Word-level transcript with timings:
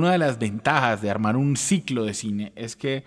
Una 0.00 0.12
de 0.12 0.18
las 0.18 0.38
ventajas 0.38 1.02
de 1.02 1.10
armar 1.10 1.36
un 1.36 1.56
ciclo 1.56 2.04
de 2.04 2.14
cine 2.14 2.52
es 2.56 2.74
que 2.76 3.04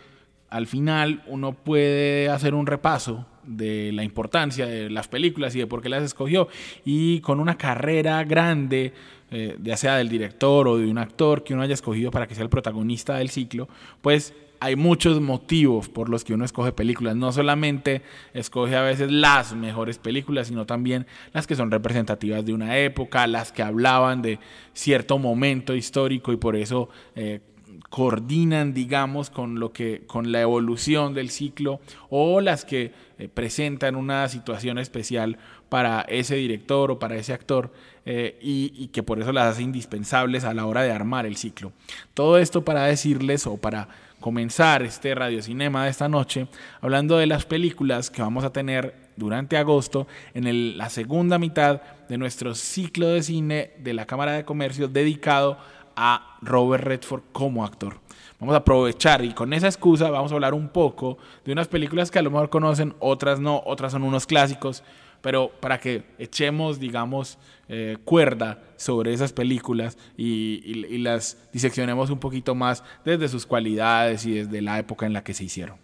al 0.50 0.68
final 0.68 1.24
uno 1.28 1.54
puede 1.54 2.30
hacer 2.30 2.54
un 2.54 2.68
repaso 2.68 3.26
de 3.44 3.92
la 3.92 4.04
importancia 4.04 4.66
de 4.66 4.90
las 4.90 5.08
películas 5.08 5.56
y 5.56 5.60
de 5.60 5.68
por 5.68 5.82
qué 5.82 5.90
las 5.90 6.04
escogió. 6.04 6.48
Y 6.86 7.20
con 7.22 7.40
una 7.40 7.58
carrera 7.58 8.24
grande, 8.24 8.94
eh, 9.36 9.58
ya 9.64 9.78
sea 9.78 9.98
del 9.98 10.10
director 10.10 10.68
o 10.68 10.78
de 10.78 10.86
un 10.86 11.00
actor 11.00 11.44
que 11.44 11.56
uno 11.56 11.64
haya 11.64 11.74
escogido 11.74 12.12
para 12.12 12.28
que 12.28 12.36
sea 12.36 12.44
el 12.44 12.52
protagonista 12.52 13.16
del 13.16 13.32
ciclo, 13.32 13.68
pues 14.02 14.32
hay 14.60 14.76
muchos 14.76 15.20
motivos 15.20 15.90
por 15.90 16.08
los 16.08 16.24
que 16.24 16.36
uno 16.36 16.46
escoge 16.46 16.72
películas. 16.72 17.16
No 17.16 17.32
solamente 17.32 18.04
escoge 18.36 18.76
a 18.76 18.84
veces 18.84 19.12
las 19.12 19.56
mejores 19.56 19.98
películas, 19.98 20.48
sino 20.48 20.68
también 20.68 21.08
las 21.34 21.48
que 21.48 21.56
son 21.56 21.72
representativas 21.72 22.46
de 22.46 22.54
una 22.54 22.78
época, 22.78 23.26
las 23.26 23.52
que 23.52 23.64
hablaban 23.64 24.22
de 24.22 24.38
cierto 24.74 25.18
momento 25.18 25.76
histórico 25.76 26.32
y 26.32 26.38
por 26.38 26.56
eso 26.56 26.90
eh, 27.16 27.42
coordinan, 27.90 28.74
digamos, 28.74 29.30
con 29.30 29.60
lo 29.60 29.74
que, 29.74 30.04
con 30.08 30.32
la 30.32 30.42
evolución 30.42 31.14
del 31.14 31.30
ciclo, 31.30 31.80
o 32.10 32.40
las 32.40 32.66
que 32.66 32.92
eh, 33.18 33.28
presentan 33.28 33.96
una 33.96 34.28
situación 34.30 34.78
especial 34.78 35.38
para 35.74 36.02
ese 36.02 36.36
director 36.36 36.92
o 36.92 37.00
para 37.00 37.16
ese 37.16 37.34
actor. 37.34 37.72
Eh, 38.06 38.38
y, 38.44 38.72
y, 38.78 38.90
que 38.90 39.02
por 39.02 39.20
eso 39.20 39.32
las 39.32 39.54
hace 39.54 39.64
indispensables 39.64 40.44
a 40.44 40.54
la 40.54 40.68
hora 40.68 40.84
de 40.84 40.92
armar 40.92 41.26
el 41.26 41.36
ciclo. 41.36 41.72
Todo 42.14 42.38
esto 42.38 42.64
para 42.64 42.84
decirles 42.84 43.48
o 43.48 43.58
para 43.58 43.88
comenzar 44.20 44.84
este 44.84 45.16
radiocinema 45.16 45.86
de 45.86 45.90
esta 45.90 46.08
noche 46.08 46.48
hablando 46.80 47.18
de 47.18 47.26
las 47.26 47.46
películas 47.46 48.12
que 48.12 48.22
vamos 48.22 48.44
a 48.44 48.54
tener 48.54 48.94
durante 49.16 49.58
agosto 49.58 50.06
en 50.36 50.78
la 50.78 50.92
segunda 50.92 51.40
mitad 51.40 51.82
de 52.08 52.20
nuestro 52.20 52.54
ciclo 52.54 53.08
de 53.08 53.24
cine 53.24 53.72
de 53.80 53.96
la 53.96 54.06
Cámara 54.06 54.34
de 54.34 54.46
Comercio 54.46 54.88
dedicado 54.88 55.58
a 55.96 56.38
Robert 56.44 56.84
Redford 56.84 57.24
como 57.32 57.66
actor. 57.66 57.96
Vamos 58.40 58.54
a 58.54 58.60
aprovechar 58.60 59.26
y 59.26 59.34
con 59.34 59.54
esa 59.54 59.68
excusa 59.68 60.12
vamos 60.12 60.32
a 60.32 60.36
hablar 60.36 60.54
un 60.54 60.70
poco 60.70 61.18
de 61.46 61.52
unas 61.52 61.68
películas 61.68 62.12
que 62.12 62.20
a 62.20 62.22
lo 62.22 62.30
mejor 62.30 62.52
conocen, 62.52 62.94
otras 63.00 63.40
no, 63.40 63.64
otras 63.66 63.94
son 63.94 64.04
unos 64.04 64.28
clásicos, 64.28 64.84
pero 65.24 65.50
para 65.62 65.80
que 65.80 66.04
echemos, 66.20 66.82
digamos, 66.82 67.38
eh, 67.70 67.96
cuerda 68.04 68.62
sobre 68.76 69.14
esas 69.14 69.32
películas 69.32 69.98
y, 70.18 71.00
las 71.00 71.38
diseccionemos 71.54 72.10
un 72.10 72.20
poquito 72.20 72.56
más 72.56 72.84
desde 73.06 73.30
sus 73.30 73.46
cualidades 73.46 74.26
y 74.26 74.34
desde 74.34 74.62
la 74.62 74.80
época 74.80 75.06
en 75.06 75.14
la 75.14 75.24
que 75.24 75.34
se 75.34 75.46
hicieron. 75.46 75.78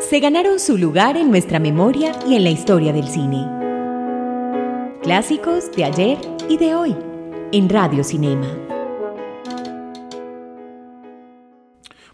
Se 0.00 0.18
ganaron 0.18 0.58
su 0.58 0.76
lugar 0.76 1.16
en 1.16 1.30
nuestra 1.30 1.60
memoria 1.60 2.12
y 2.28 2.34
en 2.34 2.42
la 2.42 2.50
historia 2.50 2.92
del 2.92 3.06
cine. 3.06 3.46
Clásicos 5.04 5.70
de 5.76 5.84
ayer 5.84 6.18
y 6.48 6.56
de 6.56 6.74
hoy, 6.74 6.96
en 7.52 7.68
Radio 7.68 8.02
Cinema. 8.02 8.79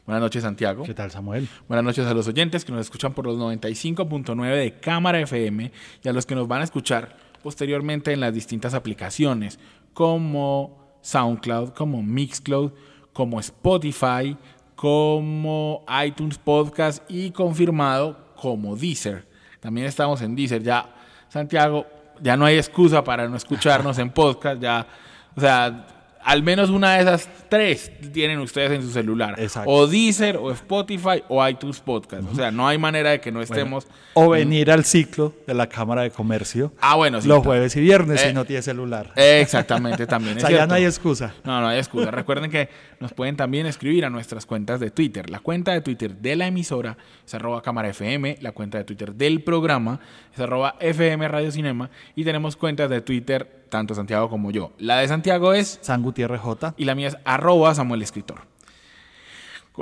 Buenas 0.07 0.23
noches, 0.23 0.45
Santiago. 0.45 0.85
¿Qué 0.85 0.95
tal, 0.95 1.11
Samuel? 1.11 1.49
Buenas 1.67 1.85
noches 1.85 2.07
a 2.07 2.15
los 2.15 2.29
oyentes 2.29 2.65
que 2.65 2.71
nos 2.71 2.83
escuchan 2.83 3.13
por 3.13 3.27
los 3.27 3.37
95.9 3.39 4.55
de 4.55 4.79
Cámara 4.79 5.19
FM 5.19 5.73
y 6.01 6.09
a 6.09 6.13
los 6.13 6.25
que 6.25 6.37
nos 6.37 6.47
van 6.47 6.61
a 6.61 6.65
escuchar 6.65 7.17
posteriormente 7.43 8.13
en 8.13 8.21
las 8.21 8.33
distintas 8.33 8.73
aplicaciones 8.73 9.59
como 9.95 10.99
SoundCloud, 11.03 11.71
como 11.71 12.05
Mixcloud, 12.05 12.71
como 13.13 13.41
Spotify, 13.41 14.37
como 14.77 15.85
iTunes 16.05 16.39
Podcast 16.39 17.03
y 17.11 17.33
confirmado 17.33 18.33
como 18.37 18.77
Deezer. 18.77 19.27
También 19.59 19.89
estamos 19.89 20.23
en 20.23 20.37
Deezer. 20.37 20.63
Ya, 20.63 20.95
Santiago, 21.29 21.85
ya 22.23 22.37
no 22.37 22.45
hay 22.45 22.59
excusa 22.59 23.03
para 23.03 23.29
no 23.29 23.37
escucharnos 23.37 23.99
en 23.99 24.11
podcast. 24.11 24.63
Ya, 24.63 24.87
o 25.35 25.41
sea, 25.41 25.96
al 26.27 26.43
menos 26.43 26.71
una 26.71 26.95
de 26.95 27.03
esas 27.03 27.29
tres 27.49 27.93
tienen 28.13 28.41
ustedes 28.41 28.73
en 28.73 28.83
su 28.83 28.91
celular. 28.91 29.37
O 29.65 29.87
Deezer, 29.87 30.37
o 30.37 30.51
Spotify, 30.51 31.23
o 31.29 31.47
iTunes 31.47 31.79
Podcast. 31.79 32.25
O 32.33 32.35
sea, 32.35 32.51
no 32.51 32.67
hay 32.67 32.79
manera 32.79 33.11
de 33.11 33.21
que 33.21 33.31
no 33.31 33.41
estemos. 33.41 33.87
o 34.15 34.31
venir 34.31 34.73
al 34.73 34.85
ciclo 34.85 35.33
de 35.47 35.55
la 35.55 35.69
Cámara 35.69 36.03
de 36.03 36.11
Comercio. 36.11 36.73
Ah, 36.81 36.97
bueno, 36.97 37.23
sí. 37.23 37.29
Los 37.29 37.45
jueves 37.45 37.77
y 37.77 37.81
viernes 37.81 38.21
si 38.21 38.29
eh, 38.31 38.33
no 38.33 38.45
tiene 38.45 38.61
celular. 38.63 39.13
Exactamente, 39.15 40.05
también. 40.09 40.37
o 40.39 40.41
sea, 40.41 40.51
ya 40.51 40.67
no 40.67 40.75
hay 40.75 40.85
excusa. 40.85 41.33
No, 41.45 41.61
no 41.61 41.69
hay 41.69 41.79
excusa. 41.79 42.11
Recuerden 42.11 42.51
que 42.51 42.69
nos 43.01 43.13
pueden 43.13 43.37
también 43.37 43.67
escribir 43.67 44.05
a 44.05 44.11
nuestras 44.11 44.47
cuentas 44.47 44.81
de 44.81 44.91
Twitter. 44.91 45.31
La 45.31 45.41
cuenta 45.41 45.73
de 45.73 45.81
Twitter 45.81 46.17
de 46.17 46.37
la 46.37 46.47
emisora 46.47 46.97
es 47.25 47.35
arroba 47.35 47.63
cámara 47.63 47.89
FM. 47.89 48.39
La 48.41 48.53
cuenta 48.53 48.79
de 48.79 48.85
Twitter 48.85 49.15
del 49.15 49.43
programa 49.43 50.01
es 50.33 50.41
arroba 50.41 50.77
FM 50.81 51.29
Radio 51.29 51.51
Cinema. 51.51 51.91
Y 52.15 52.25
tenemos 52.25 52.57
cuentas 52.57 52.89
de 52.91 53.01
Twitter 53.01 53.67
tanto 53.69 53.95
Santiago 53.95 54.29
como 54.29 54.51
yo. 54.51 54.73
La 54.79 54.99
de 54.99 55.09
Santiago 55.09 55.53
es... 55.53 55.79
San 55.83 56.03
Gutiérrez 56.03 56.41
J. 56.41 56.75
Y 56.77 56.85
la 56.85 56.95
mía 56.95 57.09
es 57.09 57.17
arroba 57.25 57.75
Samuel 57.75 58.03
Escritor. 58.03 58.43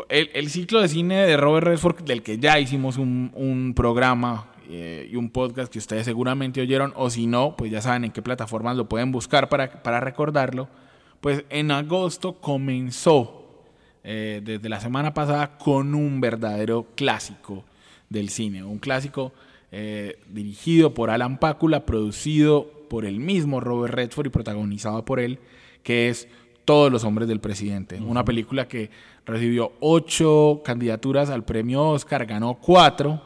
El, 0.08 0.50
ciclo 0.50 0.80
de 0.82 0.88
cine 0.88 1.24
de 1.24 1.36
Robert 1.36 1.68
Redford, 1.68 2.02
del 2.02 2.22
que 2.22 2.38
ya 2.38 2.58
hicimos 2.58 2.98
un, 2.98 3.72
programa 3.76 4.48
eh, 4.68 5.08
y 5.10 5.14
un 5.14 5.30
podcast 5.30 5.72
que 5.72 5.78
ustedes 5.78 6.04
seguramente 6.04 6.60
oyeron, 6.60 6.92
o 6.96 7.10
si 7.10 7.28
no, 7.28 7.54
pues 7.56 7.70
ya 7.70 7.80
saben 7.80 8.04
en 8.04 8.10
qué 8.10 8.20
plataformas 8.20 8.76
lo 8.76 8.88
pueden 8.88 9.12
buscar 9.12 9.48
para, 9.48 9.84
para 9.84 10.00
recordarlo, 10.00 10.68
pues 11.24 11.42
en 11.48 11.70
agosto 11.70 12.34
comenzó 12.34 13.46
eh, 14.02 14.42
desde 14.44 14.68
la 14.68 14.78
semana 14.78 15.14
pasada 15.14 15.56
con 15.56 15.94
un 15.94 16.20
verdadero 16.20 16.88
clásico 16.94 17.64
del 18.10 18.28
cine, 18.28 18.62
un 18.62 18.78
clásico 18.78 19.32
eh, 19.72 20.18
dirigido 20.28 20.92
por 20.92 21.08
Alan 21.08 21.38
Pácula, 21.38 21.86
producido 21.86 22.70
por 22.90 23.06
el 23.06 23.20
mismo 23.20 23.60
Robert 23.60 23.94
Redford 23.94 24.26
y 24.26 24.28
protagonizado 24.28 25.06
por 25.06 25.18
él, 25.18 25.38
que 25.82 26.10
es 26.10 26.28
Todos 26.66 26.92
los 26.92 27.04
hombres 27.04 27.26
del 27.26 27.40
presidente. 27.40 27.98
Una 28.02 28.26
película 28.26 28.68
que 28.68 28.90
recibió 29.24 29.72
ocho 29.80 30.60
candidaturas 30.62 31.30
al 31.30 31.46
premio 31.46 31.88
Oscar, 31.88 32.26
ganó 32.26 32.58
cuatro, 32.60 33.22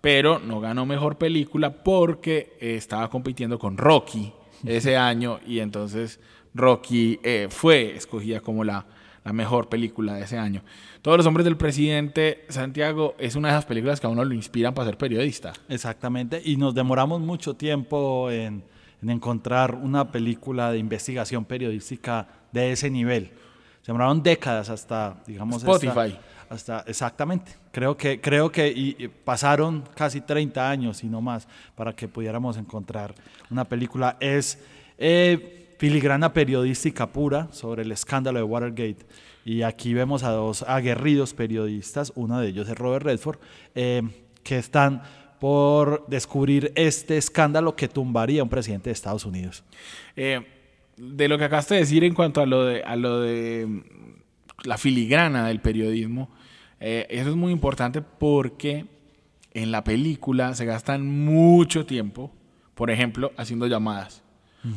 pero 0.00 0.38
no 0.38 0.60
ganó 0.60 0.86
mejor 0.86 1.18
película 1.18 1.84
porque 1.84 2.56
eh, 2.58 2.76
estaba 2.76 3.10
compitiendo 3.10 3.58
con 3.58 3.76
Rocky 3.76 4.32
ese 4.64 4.96
año 4.96 5.40
y 5.46 5.58
entonces 5.58 6.20
Rocky 6.54 7.20
eh, 7.22 7.48
fue 7.50 7.96
escogida 7.96 8.40
como 8.40 8.64
la, 8.64 8.86
la 9.24 9.32
mejor 9.32 9.68
película 9.68 10.14
de 10.14 10.24
ese 10.24 10.38
año. 10.38 10.62
Todos 11.02 11.18
los 11.18 11.26
hombres 11.26 11.44
del 11.44 11.56
presidente, 11.56 12.44
Santiago, 12.48 13.14
es 13.18 13.36
una 13.36 13.48
de 13.48 13.54
esas 13.54 13.66
películas 13.66 14.00
que 14.00 14.06
a 14.06 14.10
uno 14.10 14.24
lo 14.24 14.34
inspiran 14.34 14.72
para 14.74 14.86
ser 14.86 14.98
periodista. 14.98 15.52
Exactamente, 15.68 16.40
y 16.44 16.56
nos 16.56 16.74
demoramos 16.74 17.20
mucho 17.20 17.54
tiempo 17.54 18.30
en 18.30 18.62
en 19.04 19.10
encontrar 19.10 19.74
una 19.74 20.10
película 20.10 20.72
de 20.72 20.78
investigación 20.78 21.44
periodística 21.44 22.26
de 22.50 22.72
ese 22.72 22.88
nivel. 22.88 23.30
Se 23.82 23.92
demoraron 23.92 24.22
décadas 24.22 24.70
hasta, 24.70 25.22
digamos, 25.26 25.62
Spotify. 25.62 26.18
Hasta, 26.48 26.84
exactamente. 26.86 27.52
Creo 27.70 27.98
que, 27.98 28.18
creo 28.18 28.50
que 28.50 28.68
y, 28.68 29.08
pasaron 29.08 29.84
casi 29.94 30.22
30 30.22 30.70
años 30.70 31.04
y 31.04 31.08
no 31.08 31.20
más 31.20 31.46
para 31.74 31.94
que 31.94 32.08
pudiéramos 32.08 32.56
encontrar 32.56 33.14
una 33.50 33.66
película. 33.66 34.16
Es 34.20 34.58
eh, 34.96 35.63
filigrana 35.84 36.32
periodística 36.32 37.12
pura 37.12 37.48
sobre 37.50 37.82
el 37.82 37.92
escándalo 37.92 38.38
de 38.38 38.42
Watergate. 38.42 39.04
Y 39.44 39.60
aquí 39.60 39.92
vemos 39.92 40.22
a 40.22 40.30
dos 40.30 40.62
aguerridos 40.62 41.34
periodistas, 41.34 42.10
uno 42.14 42.40
de 42.40 42.48
ellos 42.48 42.66
es 42.70 42.78
Robert 42.78 43.04
Redford, 43.04 43.38
eh, 43.74 44.00
que 44.42 44.56
están 44.56 45.02
por 45.38 46.06
descubrir 46.06 46.72
este 46.74 47.18
escándalo 47.18 47.76
que 47.76 47.88
tumbaría 47.88 48.40
a 48.40 48.44
un 48.44 48.48
presidente 48.48 48.88
de 48.88 48.94
Estados 48.94 49.26
Unidos. 49.26 49.62
Eh, 50.16 50.40
de 50.96 51.28
lo 51.28 51.36
que 51.36 51.44
acabaste 51.44 51.74
de 51.74 51.80
decir 51.80 52.02
en 52.02 52.14
cuanto 52.14 52.40
a 52.40 52.46
lo 52.46 52.64
de, 52.64 52.82
a 52.82 52.96
lo 52.96 53.20
de 53.20 53.66
mm, 53.66 53.82
la 54.66 54.78
filigrana 54.78 55.48
del 55.48 55.60
periodismo, 55.60 56.30
eh, 56.80 57.06
eso 57.10 57.28
es 57.28 57.36
muy 57.36 57.52
importante 57.52 58.00
porque 58.00 58.86
en 59.52 59.70
la 59.70 59.84
película 59.84 60.54
se 60.54 60.64
gastan 60.64 61.06
mucho 61.06 61.84
tiempo, 61.84 62.32
por 62.74 62.90
ejemplo, 62.90 63.32
haciendo 63.36 63.66
llamadas. 63.66 64.23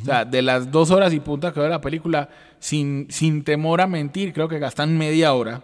O 0.02 0.06
sea, 0.06 0.26
de 0.26 0.42
las 0.42 0.72
dos 0.72 0.92
horas 0.92 1.14
y 1.14 1.20
punta 1.20 1.54
que 1.54 1.60
ve 1.60 1.70
la 1.70 1.80
película, 1.80 2.30
sin, 2.60 3.08
sin 3.10 3.44
temor 3.44 3.80
a 3.80 3.88
mentir, 3.88 4.34
creo 4.34 4.50
que 4.50 4.60
gastan 4.60 4.98
media 4.98 5.34
hora. 5.34 5.62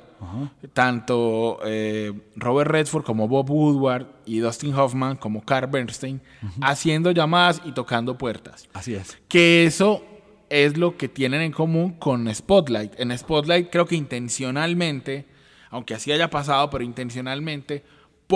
Tanto 0.72 1.60
eh, 1.66 2.14
Robert 2.38 2.72
Redford 2.72 3.04
como 3.04 3.28
Bob 3.28 3.50
Woodward 3.52 4.08
y 4.26 4.40
Dustin 4.40 4.74
Hoffman 4.74 5.18
como 5.18 5.44
Carl 5.44 5.70
Bernstein 5.70 6.22
haciendo 6.62 7.12
llamadas 7.12 7.62
y 7.66 7.74
tocando 7.74 8.18
puertas. 8.18 8.70
Así 8.74 8.96
es. 8.96 9.18
Que 9.28 9.66
eso 9.66 10.02
es 10.50 10.78
lo 10.78 10.96
que 10.98 11.10
tienen 11.10 11.42
en 11.42 11.52
común 11.52 11.94
con 11.94 12.34
Spotlight. 12.34 13.00
En 13.00 13.18
Spotlight 13.18 13.70
creo 13.70 13.86
que 13.86 13.96
intencionalmente, 13.96 15.26
aunque 15.70 15.96
así 15.96 16.12
haya 16.12 16.30
pasado, 16.30 16.70
pero 16.70 16.84
intencionalmente 16.86 17.84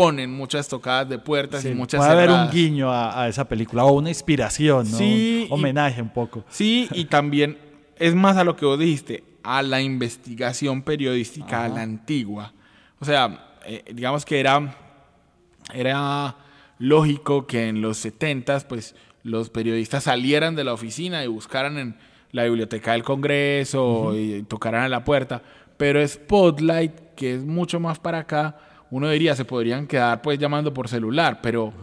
ponen 0.02 0.32
muchas 0.32 0.68
tocadas 0.68 1.10
de 1.10 1.18
puertas 1.18 1.62
Sí, 1.64 1.70
y 1.70 1.74
muchas 1.74 2.00
puede 2.00 2.12
haber 2.12 2.30
un 2.30 2.36
cerradas. 2.36 2.54
guiño 2.54 2.92
a, 2.92 3.24
a 3.24 3.28
esa 3.28 3.48
película 3.48 3.84
o 3.86 3.94
una 3.94 4.10
inspiración, 4.10 4.90
¿no? 4.92 4.98
Sí, 4.98 5.48
un 5.50 5.58
y- 5.58 5.62
homenaje 5.62 6.02
un 6.02 6.10
poco. 6.10 6.44
Sí, 6.50 6.88
y 6.94 7.06
también 7.06 7.58
es 7.98 8.14
más 8.14 8.38
a 8.38 8.44
lo 8.44 8.56
que 8.56 8.66
vos 8.66 8.78
dijiste, 8.78 9.24
a 9.44 9.62
la 9.64 9.82
investigación 9.82 10.82
periodística, 10.84 11.64
a 11.64 11.68
la 11.70 11.82
antigua. 11.82 12.54
O 13.00 13.06
sea, 13.06 13.56
eh, 13.66 13.84
digamos 13.94 14.24
que 14.26 14.40
era, 14.40 14.76
era 15.74 16.36
lógico 16.80 17.48
que 17.48 17.68
en 17.68 17.82
los 17.82 17.98
70 17.98 18.60
pues 18.68 18.96
los 19.24 19.50
periodistas 19.50 20.04
salieran 20.04 20.56
de 20.56 20.64
la 20.64 20.74
oficina 20.74 21.24
y 21.24 21.28
buscaran 21.28 21.78
en 21.78 21.98
la 22.32 22.44
biblioteca 22.44 22.92
del 22.92 23.04
Congreso 23.04 24.16
y 24.16 24.44
tocaran 24.44 24.84
a 24.84 24.90
la 24.90 25.04
puerta. 25.04 25.42
Pero 25.78 26.06
Spotlight, 26.08 26.92
que 27.16 27.34
es 27.36 27.44
mucho 27.44 27.80
más 27.80 28.00
para 28.00 28.20
acá, 28.20 28.58
uno 28.92 29.10
diría 29.10 29.36
se 29.36 29.46
podrían 29.46 29.88
quedar 29.88 30.22
pues 30.22 30.40
llamando 30.40 30.74
por 30.74 30.88
celular, 30.88 31.40
pero 31.42 31.74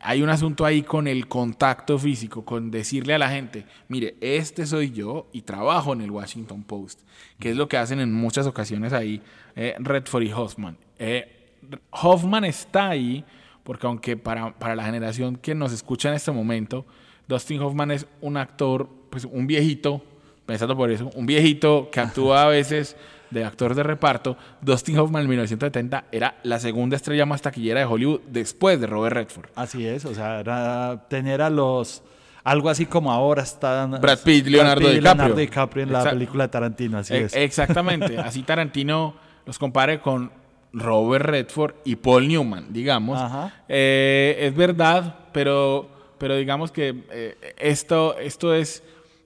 hay 0.00 0.22
un 0.22 0.28
asunto 0.28 0.64
ahí 0.64 0.82
con 0.82 1.06
el 1.06 1.28
contacto 1.28 1.98
físico, 1.98 2.44
con 2.44 2.70
decirle 2.70 3.14
a 3.14 3.18
la 3.18 3.30
gente, 3.30 3.64
mire, 3.88 4.16
este 4.20 4.66
soy 4.66 4.90
yo 4.90 5.28
y 5.32 5.42
trabajo 5.42 5.92
en 5.92 6.02
el 6.02 6.10
Washington 6.10 6.62
Post, 6.62 7.00
que 7.38 7.50
es 7.50 7.56
lo 7.56 7.68
que 7.68 7.76
hacen 7.76 8.00
en 8.00 8.12
muchas 8.12 8.46
ocasiones 8.46 8.92
ahí 8.92 9.22
eh, 9.56 9.74
Redford 9.78 10.22
y 10.22 10.32
Hoffman. 10.32 10.76
Eh, 10.98 11.50
Hoffman 11.90 12.44
está 12.44 12.90
ahí 12.90 13.24
porque 13.62 13.86
aunque 13.86 14.16
para, 14.16 14.58
para 14.58 14.76
la 14.76 14.84
generación 14.84 15.36
que 15.36 15.54
nos 15.54 15.72
escucha 15.72 16.08
en 16.08 16.14
este 16.16 16.32
momento, 16.32 16.84
Dustin 17.28 17.60
Hoffman 17.60 17.90
es 17.92 18.06
un 18.20 18.36
actor, 18.36 18.88
pues 19.10 19.24
un 19.24 19.46
viejito, 19.46 20.02
pensando 20.46 20.76
por 20.76 20.90
eso, 20.90 21.10
un 21.14 21.26
viejito 21.26 21.88
que 21.90 22.00
actúa 22.00 22.42
a 22.42 22.48
veces 22.48 22.96
de 23.32 23.44
actor 23.44 23.74
de 23.74 23.82
reparto. 23.82 24.36
Dustin 24.60 24.98
Hoffman 24.98 25.22
en 25.22 25.28
1970 25.28 26.04
era 26.12 26.36
la 26.42 26.58
segunda 26.58 26.96
estrella 26.96 27.26
más 27.26 27.42
taquillera 27.42 27.80
de 27.80 27.86
Hollywood 27.86 28.20
después 28.28 28.80
de 28.80 28.86
Robert 28.86 29.16
Redford. 29.16 29.50
Así 29.54 29.86
es, 29.86 30.04
o 30.04 30.14
sea, 30.14 30.40
era 30.40 31.06
tener 31.08 31.42
a 31.42 31.50
los... 31.50 32.02
Algo 32.44 32.68
así 32.70 32.86
como 32.86 33.12
ahora 33.12 33.42
están... 33.42 33.92
Brad 34.00 34.18
Pitt, 34.24 34.46
Leonardo 34.46 34.80
Pitt 34.80 34.88
DiCaprio. 34.88 35.02
Leonardo 35.02 35.36
DiCaprio 35.36 35.82
en 35.84 35.92
la 35.92 36.10
película 36.10 36.44
de 36.44 36.48
Tarantino, 36.48 36.98
así 36.98 37.14
Eh, 37.14 37.24
es. 37.24 37.36
Exactamente. 37.36 38.18
Así 38.18 38.42
Tarantino 38.42 39.14
los 39.46 39.58
compare 39.58 40.00
con 40.00 40.30
Robert 40.72 41.24
Redford 41.24 41.74
y 41.84 41.96
Paul 41.96 42.26
Newman, 42.26 42.72
digamos. 42.72 43.20
Ajá. 43.20 43.54
Eh, 43.68 44.36
es 44.40 44.56
verdad, 44.56 45.16
pero, 45.32 45.88
pero 46.18 46.34
digamos 46.36 46.72
que 46.72 47.04
eh, 47.10 47.36
esto, 47.58 48.18
esto 48.18 48.54
es 48.54 48.82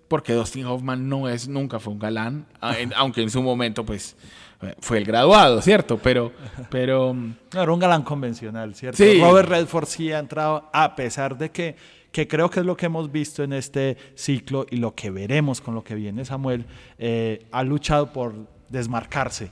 porque 0.08 0.32
Dustin 0.32 0.66
Hoffman 0.66 1.08
no 1.08 1.28
es, 1.28 1.48
nunca 1.48 1.78
fue 1.80 1.92
un 1.92 1.98
galán, 1.98 2.46
a- 2.60 2.78
en- 2.78 2.92
aunque 2.94 3.22
en 3.22 3.30
su 3.30 3.42
momento, 3.42 3.84
pues, 3.84 4.16
eh, 4.62 4.74
fue 4.80 4.98
el 4.98 5.04
graduado, 5.04 5.60
¿cierto? 5.62 5.98
Pero, 5.98 6.32
pero 6.70 7.12
No, 7.14 7.62
era 7.62 7.72
un 7.72 7.78
galán 7.80 8.02
convencional, 8.02 8.74
¿cierto? 8.74 8.96
Sí. 9.02 9.20
Robert 9.20 9.48
Redford 9.48 9.86
sí 9.86 10.12
ha 10.12 10.18
entrado, 10.18 10.68
a 10.72 10.94
pesar 10.96 11.36
de 11.36 11.50
que, 11.50 11.76
que 12.12 12.26
creo 12.26 12.48
que 12.48 12.60
es 12.60 12.66
lo 12.66 12.76
que 12.76 12.86
hemos 12.86 13.10
visto 13.12 13.42
en 13.42 13.52
este 13.52 13.96
ciclo 14.14 14.64
y 14.70 14.76
lo 14.76 14.94
que 14.94 15.10
veremos 15.10 15.60
con 15.60 15.74
lo 15.74 15.84
que 15.84 15.94
viene 15.94 16.24
Samuel, 16.24 16.64
eh, 16.98 17.46
ha 17.52 17.62
luchado 17.62 18.12
por 18.12 18.34
desmarcarse. 18.70 19.50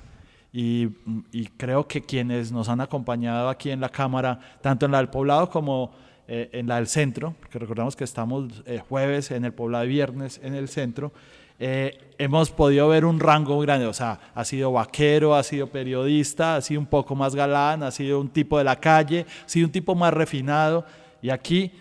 Y, 0.53 0.89
y 1.33 1.47
creo 1.57 1.89
que 1.89 2.01
quienes 2.01 2.53
nos 2.53 2.69
han 2.69 2.81
acompañado 2.81 3.49
aquí 3.49 3.71
en 3.71 3.81
la 3.81 3.89
Cámara, 3.89 4.39
tanto 4.63 4.87
en 4.87 4.93
la 4.93 4.99
del 4.99 5.09
poblado 5.09 5.51
como 5.51 5.93
eh, 6.29 6.51
en 6.53 6.67
la 6.67 6.77
del 6.77 6.87
centro, 6.87 7.35
porque 7.41 7.59
recordamos 7.59 7.97
que 7.97 8.05
estamos 8.05 8.63
eh, 8.67 8.81
jueves 8.89 9.31
en 9.31 9.45
el 9.45 9.53
poblado 9.53 9.87
viernes 9.87 10.41
en 10.43 10.55
el 10.55 10.69
centro, 10.69 11.13
eh, 11.59 11.99
hemos 12.19 12.51
podido 12.51 12.89
ver 12.89 13.05
un 13.05 13.21
rango 13.21 13.57
muy 13.57 13.67
grande. 13.67 13.87
O 13.87 13.93
sea, 13.93 14.19
ha 14.35 14.45
sido 14.45 14.73
vaquero, 14.73 15.35
ha 15.35 15.43
sido 15.43 15.69
periodista, 15.69 16.57
ha 16.57 16.61
sido 16.61 16.81
un 16.81 16.87
poco 16.87 17.15
más 17.15 17.35
galán, 17.35 17.83
ha 17.83 17.91
sido 17.91 18.21
un 18.21 18.29
tipo 18.29 18.59
de 18.59 18.65
la 18.65 18.81
calle, 18.81 19.27
ha 19.45 19.49
sido 19.49 19.67
un 19.67 19.73
tipo 19.73 19.95
más 19.95 20.13
refinado. 20.13 20.85
Y 21.23 21.31
aquí 21.31 21.73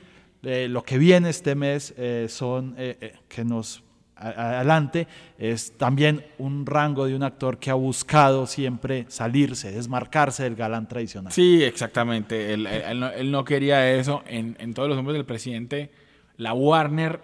eh, 0.43 0.67
lo 0.69 0.83
que 0.83 0.97
viene 0.97 1.29
este 1.29 1.55
mes 1.55 1.93
eh, 1.97 2.27
son 2.29 2.75
eh, 2.77 2.97
eh, 3.01 3.13
que 3.27 3.43
nos 3.43 3.83
adelante 4.29 5.07
es 5.37 5.77
también 5.77 6.25
un 6.37 6.65
rango 6.65 7.05
de 7.05 7.15
un 7.15 7.23
actor 7.23 7.57
que 7.57 7.69
ha 7.69 7.73
buscado 7.75 8.47
siempre 8.47 9.05
salirse, 9.09 9.71
desmarcarse 9.71 10.43
del 10.43 10.55
galán 10.55 10.87
tradicional. 10.87 11.31
Sí, 11.33 11.63
exactamente. 11.63 12.53
Él, 12.53 12.65
él- 12.67 12.81
él 12.87 12.99
no, 12.99 13.09
él 13.09 13.31
no 13.31 13.43
quería 13.45 13.91
eso. 13.93 14.23
En, 14.27 14.55
en 14.59 14.73
todos 14.73 14.87
los 14.89 14.97
hombres 14.97 15.15
del 15.15 15.25
presidente, 15.25 15.91
la 16.37 16.53
Warner 16.53 17.19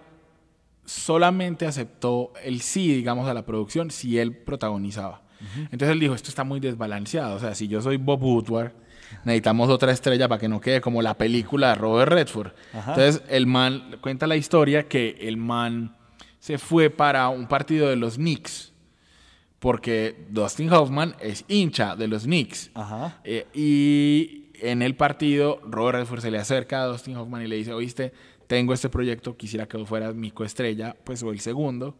solamente 0.84 1.66
aceptó 1.66 2.32
el 2.44 2.60
sí, 2.60 2.94
digamos, 2.94 3.28
a 3.28 3.34
la 3.34 3.44
producción 3.44 3.90
si 3.90 4.18
él 4.18 4.36
protagonizaba. 4.36 5.22
Entonces 5.56 5.90
él 5.90 6.00
dijo, 6.00 6.14
esto 6.14 6.28
está 6.28 6.44
muy 6.44 6.60
desbalanceado. 6.60 7.36
O 7.36 7.38
sea, 7.38 7.54
si 7.54 7.66
yo 7.66 7.80
soy 7.80 7.96
Bob 7.96 8.22
Woodward, 8.22 8.72
necesitamos 9.24 9.70
otra 9.70 9.90
estrella 9.90 10.28
para 10.28 10.38
que 10.38 10.48
no 10.48 10.60
quede 10.60 10.82
como 10.82 11.00
la 11.00 11.14
película 11.16 11.68
de 11.70 11.74
Robert 11.76 12.12
Redford. 12.12 12.52
Ajá. 12.74 12.92
Entonces 12.92 13.22
el 13.30 13.46
man 13.46 13.96
cuenta 14.02 14.26
la 14.26 14.36
historia 14.36 14.86
que 14.86 15.16
el 15.22 15.38
man 15.38 15.96
se 16.40 16.58
fue 16.58 16.90
para 16.90 17.28
un 17.28 17.46
partido 17.46 17.88
de 17.88 17.96
los 17.96 18.16
Knicks. 18.16 18.72
Porque 19.60 20.26
Dustin 20.30 20.72
Hoffman 20.72 21.14
es 21.20 21.44
hincha 21.46 21.94
de 21.94 22.08
los 22.08 22.24
Knicks. 22.24 22.70
Ajá. 22.74 23.20
Eh, 23.24 23.46
y 23.54 24.46
en 24.54 24.80
el 24.82 24.96
partido, 24.96 25.60
Robert 25.64 25.98
Redford 25.98 26.20
se 26.20 26.30
le 26.30 26.38
acerca 26.38 26.82
a 26.82 26.86
Dustin 26.86 27.16
Hoffman 27.16 27.42
y 27.42 27.46
le 27.46 27.56
dice, 27.56 27.72
oíste, 27.74 28.12
tengo 28.46 28.72
este 28.72 28.88
proyecto, 28.88 29.36
quisiera 29.36 29.68
que 29.68 29.76
vos 29.76 29.88
fueras 29.88 30.14
mi 30.14 30.30
coestrella, 30.30 30.96
pues 31.04 31.22
o 31.22 31.30
el 31.30 31.40
segundo. 31.40 31.94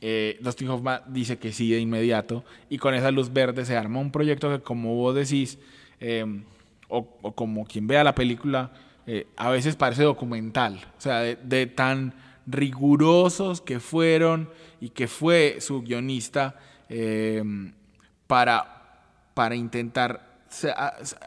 Eh, 0.00 0.38
Dustin 0.40 0.68
Hoffman 0.68 1.02
dice 1.08 1.38
que 1.38 1.52
sí 1.52 1.70
de 1.70 1.80
inmediato 1.80 2.44
y 2.68 2.78
con 2.78 2.94
esa 2.94 3.10
luz 3.10 3.32
verde 3.32 3.64
se 3.64 3.76
arma 3.76 3.98
un 3.98 4.12
proyecto 4.12 4.48
que 4.48 4.62
como 4.62 4.94
vos 4.94 5.14
decís, 5.14 5.58
eh, 6.00 6.24
o, 6.88 7.16
o 7.22 7.32
como 7.32 7.64
quien 7.64 7.86
vea 7.86 8.04
la 8.04 8.14
película, 8.14 8.72
eh, 9.06 9.26
a 9.36 9.50
veces 9.50 9.74
parece 9.74 10.02
documental, 10.02 10.80
o 10.98 11.00
sea, 11.00 11.20
de, 11.20 11.36
de 11.36 11.66
tan 11.66 12.14
rigurosos 12.48 13.60
que 13.60 13.80
fueron 13.80 14.48
y 14.80 14.90
que 14.90 15.06
fue 15.06 15.58
su 15.60 15.82
guionista 15.82 16.56
eh, 16.88 17.42
para, 18.26 19.02
para 19.34 19.54
intentar 19.54 20.28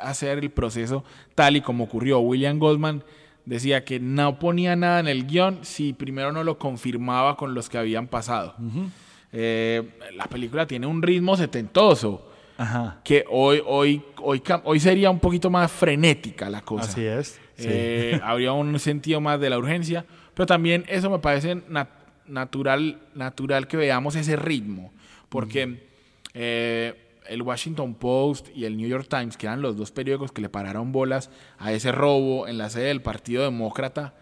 hacer 0.01 0.39
el 0.39 0.49
proceso 0.49 1.03
tal 1.35 1.55
y 1.57 1.61
como 1.61 1.83
ocurrió. 1.83 2.19
William 2.19 2.57
Goldman 2.57 3.03
decía 3.45 3.85
que 3.85 3.99
no 3.99 4.39
ponía 4.39 4.75
nada 4.75 4.99
en 4.99 5.07
el 5.07 5.27
guion 5.27 5.59
si 5.61 5.93
primero 5.93 6.31
no 6.31 6.43
lo 6.43 6.57
confirmaba 6.57 7.37
con 7.37 7.53
los 7.53 7.69
que 7.69 7.77
habían 7.77 8.07
pasado. 8.07 8.55
Eh, 9.31 9.83
la 10.15 10.25
película 10.25 10.65
tiene 10.65 10.87
un 10.87 11.01
ritmo 11.01 11.37
setentoso 11.37 12.27
Ajá. 12.57 12.99
que 13.03 13.25
hoy, 13.29 13.61
hoy, 13.65 14.03
hoy, 14.17 14.43
hoy 14.63 14.79
sería 14.79 15.09
un 15.09 15.19
poquito 15.19 15.49
más 15.49 15.71
frenética 15.71 16.49
la 16.49 16.61
cosa. 16.61 16.89
Así 16.89 17.05
es. 17.05 17.39
sí. 17.55 17.67
Eh, 17.69 18.19
habría 18.23 18.53
un 18.53 18.77
sentido 18.79 19.21
más 19.21 19.39
de 19.39 19.49
la 19.49 19.57
urgencia, 19.57 20.05
pero 20.41 20.47
también 20.47 20.85
eso 20.87 21.11
me 21.11 21.19
parece 21.19 21.57
nat- 21.69 21.89
natural, 22.25 22.99
natural 23.13 23.67
que 23.67 23.77
veamos 23.77 24.15
ese 24.15 24.35
ritmo, 24.35 24.91
porque 25.29 25.87
eh, 26.33 26.95
el 27.27 27.43
Washington 27.43 27.93
Post 27.93 28.47
y 28.55 28.65
el 28.65 28.75
New 28.75 28.87
York 28.89 29.05
Times, 29.07 29.37
que 29.37 29.45
eran 29.45 29.61
los 29.61 29.77
dos 29.77 29.91
periódicos 29.91 30.31
que 30.31 30.41
le 30.41 30.49
pararon 30.49 30.91
bolas 30.91 31.29
a 31.59 31.71
ese 31.73 31.91
robo 31.91 32.47
en 32.47 32.57
la 32.57 32.71
sede 32.71 32.85
del 32.85 33.03
Partido 33.03 33.43
Demócrata, 33.43 34.15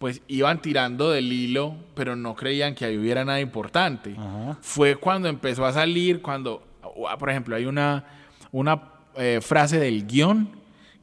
pues 0.00 0.22
iban 0.26 0.60
tirando 0.60 1.12
del 1.12 1.32
hilo, 1.32 1.76
pero 1.94 2.16
no 2.16 2.34
creían 2.34 2.74
que 2.74 2.86
ahí 2.86 2.98
hubiera 2.98 3.24
nada 3.24 3.40
importante. 3.40 4.16
Ajá. 4.18 4.58
Fue 4.62 4.96
cuando 4.96 5.28
empezó 5.28 5.64
a 5.66 5.72
salir, 5.72 6.20
cuando, 6.20 6.66
por 7.16 7.30
ejemplo, 7.30 7.54
hay 7.54 7.66
una, 7.66 8.06
una 8.50 8.82
eh, 9.16 9.38
frase 9.40 9.78
del 9.78 10.04
guion 10.04 10.48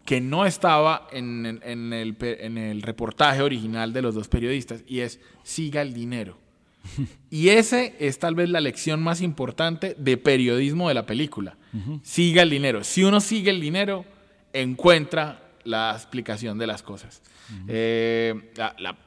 que 0.08 0.22
no 0.22 0.46
estaba 0.46 1.08
en, 1.12 1.46
en- 1.46 1.60
en 1.64 1.92
el, 1.94 2.16
en 2.22 2.58
el 2.58 2.82
reportaje 2.82 3.42
original 3.42 3.92
de 3.92 4.02
los 4.02 4.16
dos 4.16 4.30
periodistas, 4.30 4.84
y 4.88 5.02
es 5.02 5.20
siga 5.44 5.82
el 5.84 5.94
dinero. 5.94 6.38
Y 7.30 7.50
ese 7.50 7.94
es 8.00 8.18
tal 8.18 8.34
vez 8.34 8.50
la 8.50 8.62
lección 8.62 9.04
más 9.04 9.20
importante 9.22 9.96
de 10.00 10.16
periodismo 10.16 10.88
de 10.88 10.94
la 10.94 11.06
película. 11.06 11.58
Siga 12.04 12.42
el 12.42 12.50
dinero. 12.50 12.86
Si 12.86 13.04
uno 13.04 13.20
sigue 13.20 13.52
el 13.52 13.60
dinero, 13.60 14.06
encuentra 14.54 15.42
la 15.66 15.92
explicación 15.94 16.58
de 16.58 16.68
las 16.68 16.82
cosas. 16.84 17.22
Eh, 17.68 18.34
la- 18.56 18.76
la- 18.80 18.98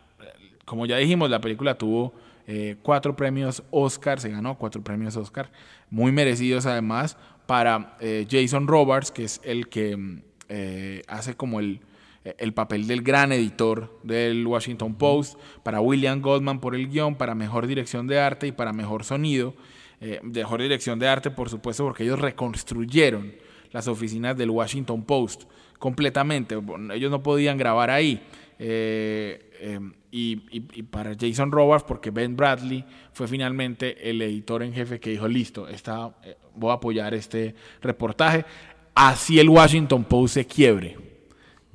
como 0.67 0.85
ya 0.87 0.99
dijimos, 0.99 1.31
la 1.31 1.41
película 1.41 1.77
tuvo 1.77 2.15
eh, 2.47 2.77
cuatro 2.83 3.17
premios 3.17 3.63
Oscar, 3.71 4.21
se 4.21 4.29
ganó 4.29 4.59
cuatro 4.59 4.83
premios 4.83 5.17
Oscar, 5.17 5.51
muy 5.89 6.13
merecidos 6.13 6.67
además 6.67 7.17
para 7.47 7.97
eh, 8.01 8.27
Jason 8.31 8.67
Robards, 8.69 9.11
que 9.11 9.25
es 9.25 9.41
el 9.45 9.69
que 9.69 9.97
mm, 9.97 10.23
eh, 10.51 11.03
hace 11.09 11.35
como 11.35 11.61
el, 11.61 11.81
el 12.25 12.53
papel 12.53 12.87
del 12.87 13.03
gran 13.03 13.33
editor 13.33 13.99
del 14.03 14.47
Washington 14.47 14.95
Post, 14.97 15.39
para 15.63 15.81
William 15.81 16.21
Goldman 16.21 16.61
por 16.61 16.75
el 16.75 16.91
guion, 16.91 17.15
para 17.15 17.35
mejor 17.35 17.67
dirección 17.67 18.07
de 18.07 18.21
arte 18.21 18.49
y 18.49 18.53
para 18.53 18.73
mejor 18.73 19.05
sonido. 19.05 19.55
Eh, 20.03 20.19
mejor 20.23 20.63
dirección 20.63 20.99
de 20.99 21.09
arte, 21.09 21.31
por 21.31 21.51
supuesto, 21.51 21.85
porque 21.85 22.05
ellos 22.05 22.19
reconstruyeron 22.19 23.35
las 23.71 23.87
oficinas 23.87 24.37
del 24.37 24.51
Washington 24.51 25.05
Post 25.05 25.45
completamente. 25.79 26.59
Ellos 26.93 27.11
no 27.11 27.23
podían 27.23 27.59
grabar 27.59 27.91
ahí. 27.91 28.23
Eh, 28.59 29.51
em, 29.61 29.93
y, 30.11 30.37
para 30.85 31.15
Jason 31.19 31.53
Robards, 31.53 31.85
porque 31.85 32.11
Ben 32.11 32.35
Bradley 32.35 32.85
fue 33.13 33.29
finalmente 33.29 34.11
el 34.11 34.21
editor 34.23 34.63
en 34.63 34.73
jefe 34.73 34.99
que 34.99 35.11
dijo, 35.11 35.29
listo, 35.29 35.69
está, 35.69 36.15
voy 36.55 36.71
a 36.71 36.75
apoyar 36.75 37.15
este 37.15 37.55
reportaje. 37.81 38.45
Así 38.95 39.39
el 39.39 39.49
Washington 39.49 40.05
Post 40.05 40.35
se 40.35 40.47
quiebre 40.47 40.97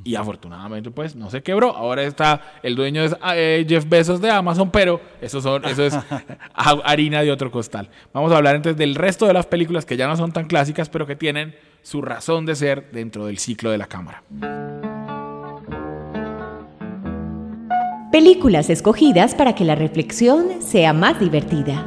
y 0.05 0.15
afortunadamente, 0.15 0.91
pues, 0.91 1.15
no 1.15 1.31
se 1.31 1.41
quebró. 1.41 1.75
Ahora 1.75 2.03
está 2.03 2.59
el 2.61 2.75
dueño 2.75 3.01
es 3.01 3.15
eh, 3.33 3.65
Jeff 3.67 3.89
Bezos 3.89 4.21
de 4.21 4.29
Amazon, 4.29 4.69
pero 4.69 5.01
eso, 5.19 5.41
son, 5.41 5.65
eso 5.65 5.83
es 5.83 5.97
harina 6.53 7.23
de 7.23 7.31
otro 7.31 7.49
costal. 7.49 7.89
Vamos 8.13 8.31
a 8.31 8.37
hablar 8.37 8.55
entonces 8.55 8.77
del 8.77 8.93
resto 8.93 9.25
de 9.25 9.33
las 9.33 9.47
películas 9.47 9.83
que 9.83 9.97
ya 9.97 10.07
no 10.07 10.15
son 10.15 10.31
tan 10.31 10.45
clásicas, 10.45 10.89
pero 10.89 11.07
que 11.07 11.15
tienen 11.15 11.55
su 11.81 12.03
razón 12.03 12.45
de 12.45 12.55
ser 12.55 12.91
dentro 12.91 13.25
del 13.25 13.39
ciclo 13.39 13.71
de 13.71 13.79
la 13.79 13.87
cámara. 13.87 14.21
Películas 18.11 18.69
escogidas 18.69 19.33
para 19.33 19.55
que 19.55 19.65
la 19.65 19.73
reflexión 19.73 20.61
sea 20.61 20.93
más 20.93 21.19
divertida. 21.19 21.83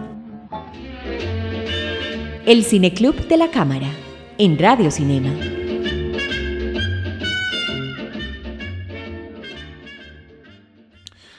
El 2.46 2.64
Cineclub 2.64 3.14
de 3.28 3.36
la 3.36 3.50
Cámara, 3.50 3.88
en 4.38 4.56
Radio 4.56 4.90
Cinema. 4.90 5.30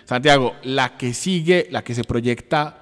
Santiago, 0.03 0.56
la 0.63 0.98
que 0.98 1.13
sigue, 1.13 1.68
la 1.72 1.84
que 1.84 1.96
se 1.96 2.03
proyecta 2.03 2.82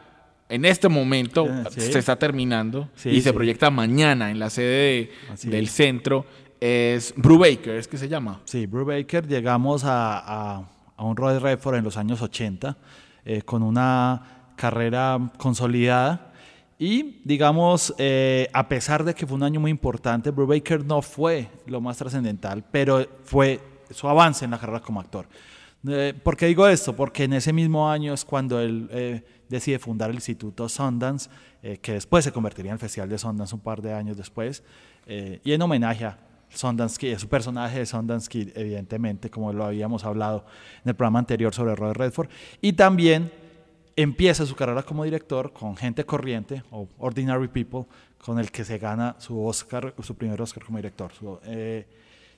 en 0.49 0.65
este 0.65 0.89
momento, 0.89 1.47
ah, 1.49 1.69
se 1.69 1.99
está 1.99 2.17
terminando 2.17 2.89
y 3.05 3.21
se 3.21 3.33
proyecta 3.33 3.69
mañana 3.69 4.31
en 4.31 4.39
la 4.39 4.49
sede 4.49 5.11
del 5.43 5.67
centro, 5.67 6.25
es 6.59 7.13
Brubaker, 7.15 7.75
¿es 7.75 7.87
que 7.87 7.97
se 7.97 8.07
llama? 8.07 8.41
Sí, 8.45 8.65
Brubaker, 8.65 9.27
llegamos 9.27 9.83
a, 9.85 10.63
un 10.97 11.15
Roy 11.15 11.37
Redford 11.37 11.75
en 11.75 11.83
los 11.83 11.97
años 11.97 12.21
80 12.21 12.75
eh, 13.23 13.41
con 13.43 13.61
una 13.61 14.53
carrera 14.55 15.31
consolidada. 15.37 16.26
Y 16.79 17.21
digamos, 17.23 17.93
eh, 17.97 18.49
a 18.53 18.67
pesar 18.67 19.03
de 19.03 19.15
que 19.15 19.25
fue 19.25 19.35
un 19.35 19.43
año 19.43 19.59
muy 19.59 19.71
importante, 19.71 20.31
Brubaker 20.31 20.85
no 20.85 21.01
fue 21.01 21.49
lo 21.65 21.81
más 21.81 21.97
trascendental, 21.97 22.63
pero 22.71 23.05
fue 23.23 23.59
su 23.89 24.07
avance 24.07 24.45
en 24.45 24.51
la 24.51 24.59
carrera 24.59 24.79
como 24.79 24.99
actor. 24.99 25.27
Eh, 25.87 26.13
¿Por 26.23 26.35
qué 26.35 26.47
digo 26.47 26.67
esto? 26.67 26.95
Porque 26.95 27.25
en 27.25 27.33
ese 27.33 27.53
mismo 27.53 27.89
año 27.89 28.13
es 28.13 28.25
cuando 28.25 28.59
él 28.59 28.89
eh, 28.91 29.23
decide 29.47 29.79
fundar 29.79 30.09
el 30.09 30.15
Instituto 30.15 30.67
Sundance, 30.67 31.29
eh, 31.61 31.77
que 31.77 31.93
después 31.93 32.25
se 32.25 32.31
convertiría 32.31 32.71
en 32.71 32.73
el 32.73 32.79
Festival 32.79 33.09
de 33.09 33.17
Sundance 33.17 33.55
un 33.55 33.61
par 33.61 33.81
de 33.81 33.93
años 33.93 34.17
después, 34.17 34.63
y 35.09 35.53
en 35.53 35.61
homenaje 35.61 36.03
a 36.03 36.19
Sundance 36.49 36.97
Kid, 36.99 37.17
su 37.17 37.29
personaje 37.29 37.79
de 37.79 37.85
Sundance 37.85 38.27
Kid, 38.27 38.49
evidentemente, 38.55 39.29
como 39.29 39.53
lo 39.53 39.63
habíamos 39.63 40.03
hablado 40.03 40.45
en 40.83 40.89
el 40.89 40.95
programa 40.95 41.19
anterior 41.19 41.53
sobre 41.53 41.75
Robert 41.75 41.97
Redford, 41.97 42.27
y 42.61 42.73
también 42.73 43.31
empieza 43.97 44.45
su 44.45 44.55
carrera 44.55 44.83
como 44.83 45.03
director 45.03 45.51
con 45.51 45.75
Gente 45.75 46.05
Corriente 46.05 46.63
o 46.71 46.87
Ordinary 46.99 47.47
People, 47.47 47.85
con 48.17 48.39
el 48.39 48.51
que 48.51 48.63
se 48.63 48.77
gana 48.77 49.15
su 49.17 49.43
Oscar, 49.43 49.93
su 50.01 50.15
primer 50.15 50.41
Oscar 50.41 50.63
como 50.63 50.77
director. 50.77 51.11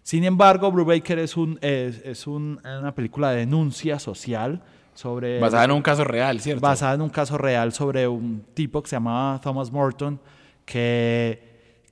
Sin 0.02 0.24
embargo, 0.24 0.72
Brubaker 0.72 1.20
es, 1.20 1.38
un, 1.38 1.60
es, 1.62 2.26
una 2.26 2.96
película 2.96 3.32
de 3.32 3.40
denuncia 3.40 4.00
social 4.00 4.64
sobre... 4.96 5.40
Basada 5.40 5.66
en 5.66 5.72
un 5.72 5.82
caso 5.82 6.04
real, 6.06 6.40
¿cierto? 6.40 6.62
Basada 6.62 6.96
en 6.96 7.02
un 7.02 7.10
caso 7.10 7.38
real 7.38 7.74
sobre 7.74 8.08
un 8.08 8.46
tipo 8.54 8.82
que 8.82 8.90
se 8.90 8.96
llamaba 8.96 9.40
Thomas 9.42 9.72
Morton, 9.72 10.20
que, 10.66 11.44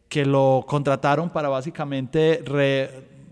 que 0.08 0.26
lo 0.26 0.64
contrataron 0.66 1.30
para 1.30 1.50
básicamente 1.50 2.42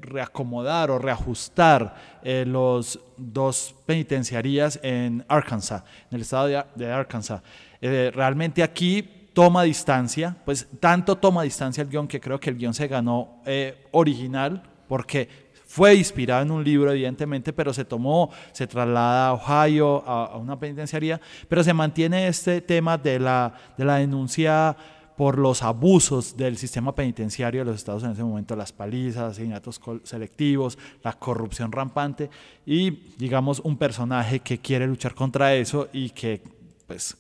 reacomodar 0.06 0.92
o 0.92 1.00
reajustar 1.00 1.96
eh, 2.24 2.46
los 2.48 3.00
dos 3.18 3.76
penitenciarías 3.86 4.80
en 4.84 5.26
Arkansas, 5.28 5.84
en 6.10 6.16
el 6.16 6.22
estado 6.22 6.48
de, 6.76 6.92
Arkansas. 6.92 7.42
Eh, 7.82 8.12
realmente 8.14 8.64
aquí 8.64 9.30
toma 9.34 9.64
distancia, 9.64 10.36
pues 10.46 10.68
tanto 10.80 11.18
toma 11.18 11.44
distancia 11.44 11.82
el 11.82 11.90
guion 11.90 12.08
que 12.08 12.22
creo 12.22 12.40
que 12.40 12.50
el 12.50 12.58
guion 12.58 12.74
se 12.74 12.88
ganó 12.88 13.42
eh, 13.46 13.86
original 13.92 14.64
porque 14.88 15.46
fue 15.68 15.96
inspirado 15.96 16.44
en 16.44 16.52
un 16.52 16.64
libro, 16.64 16.90
evidentemente, 16.92 17.52
pero 17.52 17.74
se 17.74 17.84
tomó, 17.84 18.32
se 18.54 18.66
traslada 18.66 19.28
a 19.28 19.34
Ohio, 19.34 20.04
a, 20.08 20.38
una 20.38 20.58
penitenciaría, 20.58 21.20
pero 21.50 21.66
se 21.66 21.74
mantiene 21.74 22.28
este 22.30 22.62
tema 22.62 22.98
de 22.98 23.20
la, 23.20 23.54
de 23.78 23.84
la 23.84 23.98
denuncia 23.98 24.78
por 25.18 25.38
los 25.38 25.64
abusos 25.64 26.36
del 26.36 26.58
sistema 26.58 26.94
penitenciario 26.94 27.62
de 27.62 27.72
los 27.72 27.76
Estados 27.76 28.04
en 28.04 28.12
ese 28.12 28.24
momento, 28.24 28.56
las 28.56 28.72
palizas, 28.72 29.32
asesinatos 29.32 29.80
selectivos, 30.04 30.78
la 31.04 31.14
corrupción 31.14 31.72
rampante 31.72 32.30
y, 32.66 32.92
digamos, 33.18 33.60
un 33.62 33.78
personaje 33.78 34.40
que 34.40 34.58
quiere 34.60 34.88
luchar 34.88 35.16
contra 35.16 35.54
eso 35.56 35.88
y 35.94 36.10
que, 36.10 36.42
pues, 36.88 37.18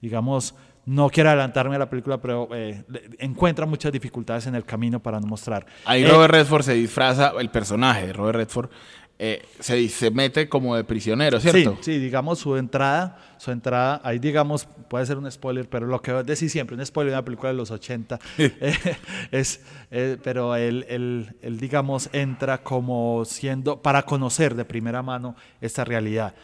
digamos, 0.00 0.54
no 0.88 1.10
quiero 1.10 1.28
adelantarme 1.28 1.76
a 1.76 1.78
la 1.78 1.90
película, 1.90 2.18
pero 2.18 2.48
eh, 2.52 2.82
encuentra 3.18 3.66
muchas 3.66 3.92
dificultades 3.92 4.46
en 4.46 4.54
el 4.54 4.64
camino 4.64 5.00
para 5.00 5.20
no 5.20 5.26
mostrar. 5.26 5.66
Ahí 5.84 6.02
eh, 6.02 6.08
Robert 6.08 6.32
Redford 6.32 6.62
se 6.62 6.72
disfraza, 6.72 7.32
el 7.38 7.50
personaje 7.50 8.06
de 8.06 8.12
Robert 8.14 8.36
Redford 8.36 8.70
eh, 9.18 9.42
se, 9.58 9.88
se, 9.88 10.10
mete 10.10 10.48
como 10.48 10.76
de 10.76 10.84
prisionero, 10.84 11.40
¿cierto? 11.40 11.76
Sí, 11.80 11.92
sí, 11.92 11.98
digamos 11.98 12.38
su 12.38 12.56
entrada, 12.56 13.18
su 13.36 13.50
entrada, 13.50 14.00
ahí 14.04 14.18
digamos, 14.20 14.68
puede 14.88 15.06
ser 15.06 15.18
un 15.18 15.28
spoiler, 15.30 15.68
pero 15.68 15.86
lo 15.86 16.00
que 16.00 16.12
decir 16.22 16.48
siempre, 16.48 16.76
un 16.76 16.86
spoiler 16.86 17.10
de 17.10 17.16
una 17.18 17.24
película 17.24 17.50
de 17.50 17.56
los 17.56 17.70
80, 17.70 18.20
es, 19.32 19.60
pero 20.22 20.54
él, 20.54 20.86
él, 20.88 21.34
él, 21.42 21.58
digamos, 21.58 22.10
entra 22.12 22.62
como 22.62 23.24
siendo, 23.24 23.82
para 23.82 24.02
conocer 24.02 24.54
de 24.54 24.64
primera 24.64 25.02
mano 25.02 25.34
esta 25.60 25.84
realidad. 25.84 26.34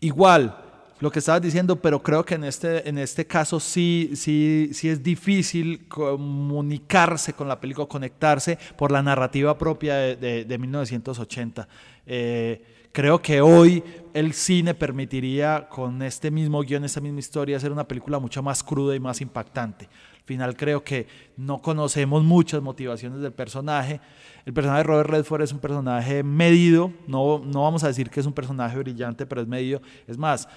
igual, 0.00 0.71
lo 1.02 1.10
que 1.10 1.18
estabas 1.18 1.42
diciendo, 1.42 1.74
pero 1.74 2.00
creo 2.00 2.24
que 2.24 2.36
en 2.36 2.44
este, 2.44 2.88
en 2.88 2.96
este 2.96 3.26
caso 3.26 3.58
sí, 3.58 4.12
sí, 4.14 4.70
sí 4.72 4.88
es 4.88 5.02
difícil 5.02 5.88
comunicarse 5.88 7.32
con 7.32 7.48
la 7.48 7.60
película, 7.60 7.88
conectarse 7.88 8.56
por 8.78 8.92
la 8.92 9.02
narrativa 9.02 9.58
propia 9.58 9.96
de, 9.96 10.44
de, 10.44 10.58
1980. 10.58 11.66
Eh, 12.06 12.86
creo 12.92 13.20
que 13.20 13.40
hoy 13.40 13.82
el 14.14 14.32
cine 14.32 14.74
permitiría 14.74 15.66
con 15.68 16.00
este 16.02 16.30
mismo 16.30 16.62
guion, 16.62 16.84
esta 16.84 17.00
misma 17.00 17.18
historia, 17.18 17.56
hacer 17.56 17.72
una 17.72 17.88
película 17.88 18.20
mucho 18.20 18.40
más 18.40 18.62
cruda 18.62 18.94
y 18.94 19.00
más 19.00 19.20
impactante. 19.20 19.86
Al 20.20 20.24
final 20.24 20.56
creo 20.56 20.84
que 20.84 21.08
no 21.36 21.60
conocemos 21.60 22.22
muchas 22.22 22.62
motivaciones 22.62 23.20
del 23.20 23.32
personaje. 23.32 24.00
El 24.46 24.52
personaje 24.52 24.78
de 24.78 24.84
Robert 24.84 25.10
Redford 25.10 25.42
es 25.42 25.52
un 25.52 25.58
personaje 25.58 26.22
medido, 26.22 26.92
no, 27.08 27.42
no 27.44 27.64
vamos 27.64 27.82
a 27.82 27.88
decir 27.88 28.08
que 28.08 28.20
es 28.20 28.26
un 28.26 28.32
personaje 28.32 28.78
brillante, 28.78 29.26
pero 29.26 29.40
es 29.40 29.48
medido. 29.48 29.82
Es 30.06 30.16
más, 30.16 30.48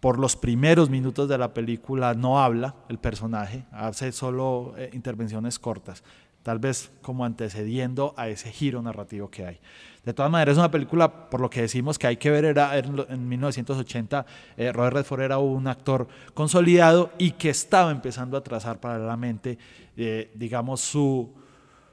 por 0.00 0.18
los 0.18 0.36
primeros 0.36 0.90
minutos 0.90 1.28
de 1.28 1.38
la 1.38 1.54
película 1.54 2.14
no 2.14 2.42
habla 2.42 2.74
el 2.88 2.98
personaje, 2.98 3.64
hace 3.72 4.12
solo 4.12 4.74
eh, 4.76 4.90
intervenciones 4.92 5.58
cortas, 5.58 6.04
tal 6.42 6.58
vez 6.58 6.92
como 7.02 7.24
antecediendo 7.24 8.14
a 8.16 8.28
ese 8.28 8.50
giro 8.50 8.82
narrativo 8.82 9.30
que 9.30 9.46
hay. 9.46 9.60
De 10.04 10.14
todas 10.14 10.30
maneras, 10.30 10.52
es 10.52 10.58
una 10.58 10.70
película, 10.70 11.28
por 11.28 11.40
lo 11.40 11.50
que 11.50 11.62
decimos 11.62 11.98
que 11.98 12.06
hay 12.06 12.16
que 12.16 12.30
ver, 12.30 12.44
era 12.44 12.78
en, 12.78 13.28
1980, 13.28 14.24
eh, 14.56 14.70
Robert 14.70 14.94
Redford 14.94 15.22
era 15.22 15.38
un 15.38 15.66
actor 15.66 16.06
consolidado 16.32 17.10
y 17.18 17.32
que 17.32 17.50
estaba 17.50 17.90
empezando 17.90 18.36
a 18.36 18.44
trazar 18.44 18.78
paralelamente, 18.78 19.58
eh, 19.96 20.30
digamos, 20.34 20.80
su, 20.80 21.34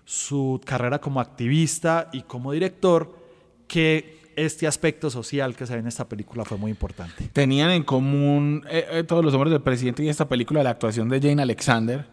su 0.06 0.62
carrera 0.64 1.00
como 1.00 1.20
activista 1.20 2.10
y 2.14 2.22
como 2.22 2.52
director, 2.52 3.18
que 3.68 4.23
este 4.36 4.68
aspecto 4.68 5.10
social 5.10 5.56
que 5.56 5.66
se 5.66 5.74
ve 5.74 5.80
en 5.80 5.88
esta 5.88 6.08
película 6.08 6.46
fue 6.46 6.58
muy 6.58 6.72
importante. 6.72 7.30
Tenían 7.34 7.72
en 7.72 7.84
común 7.84 8.64
eh, 8.70 8.86
eh, 8.92 9.04
todos 9.04 9.24
los 9.24 9.34
hombres 9.34 9.52
del 9.52 9.62
presidente 9.62 10.04
y 10.04 10.10
esta 10.10 10.28
película 10.28 10.64
la 10.64 10.72
actuación 10.72 11.10
de 11.10 11.20
Jane 11.20 11.42
Alexander, 11.42 12.06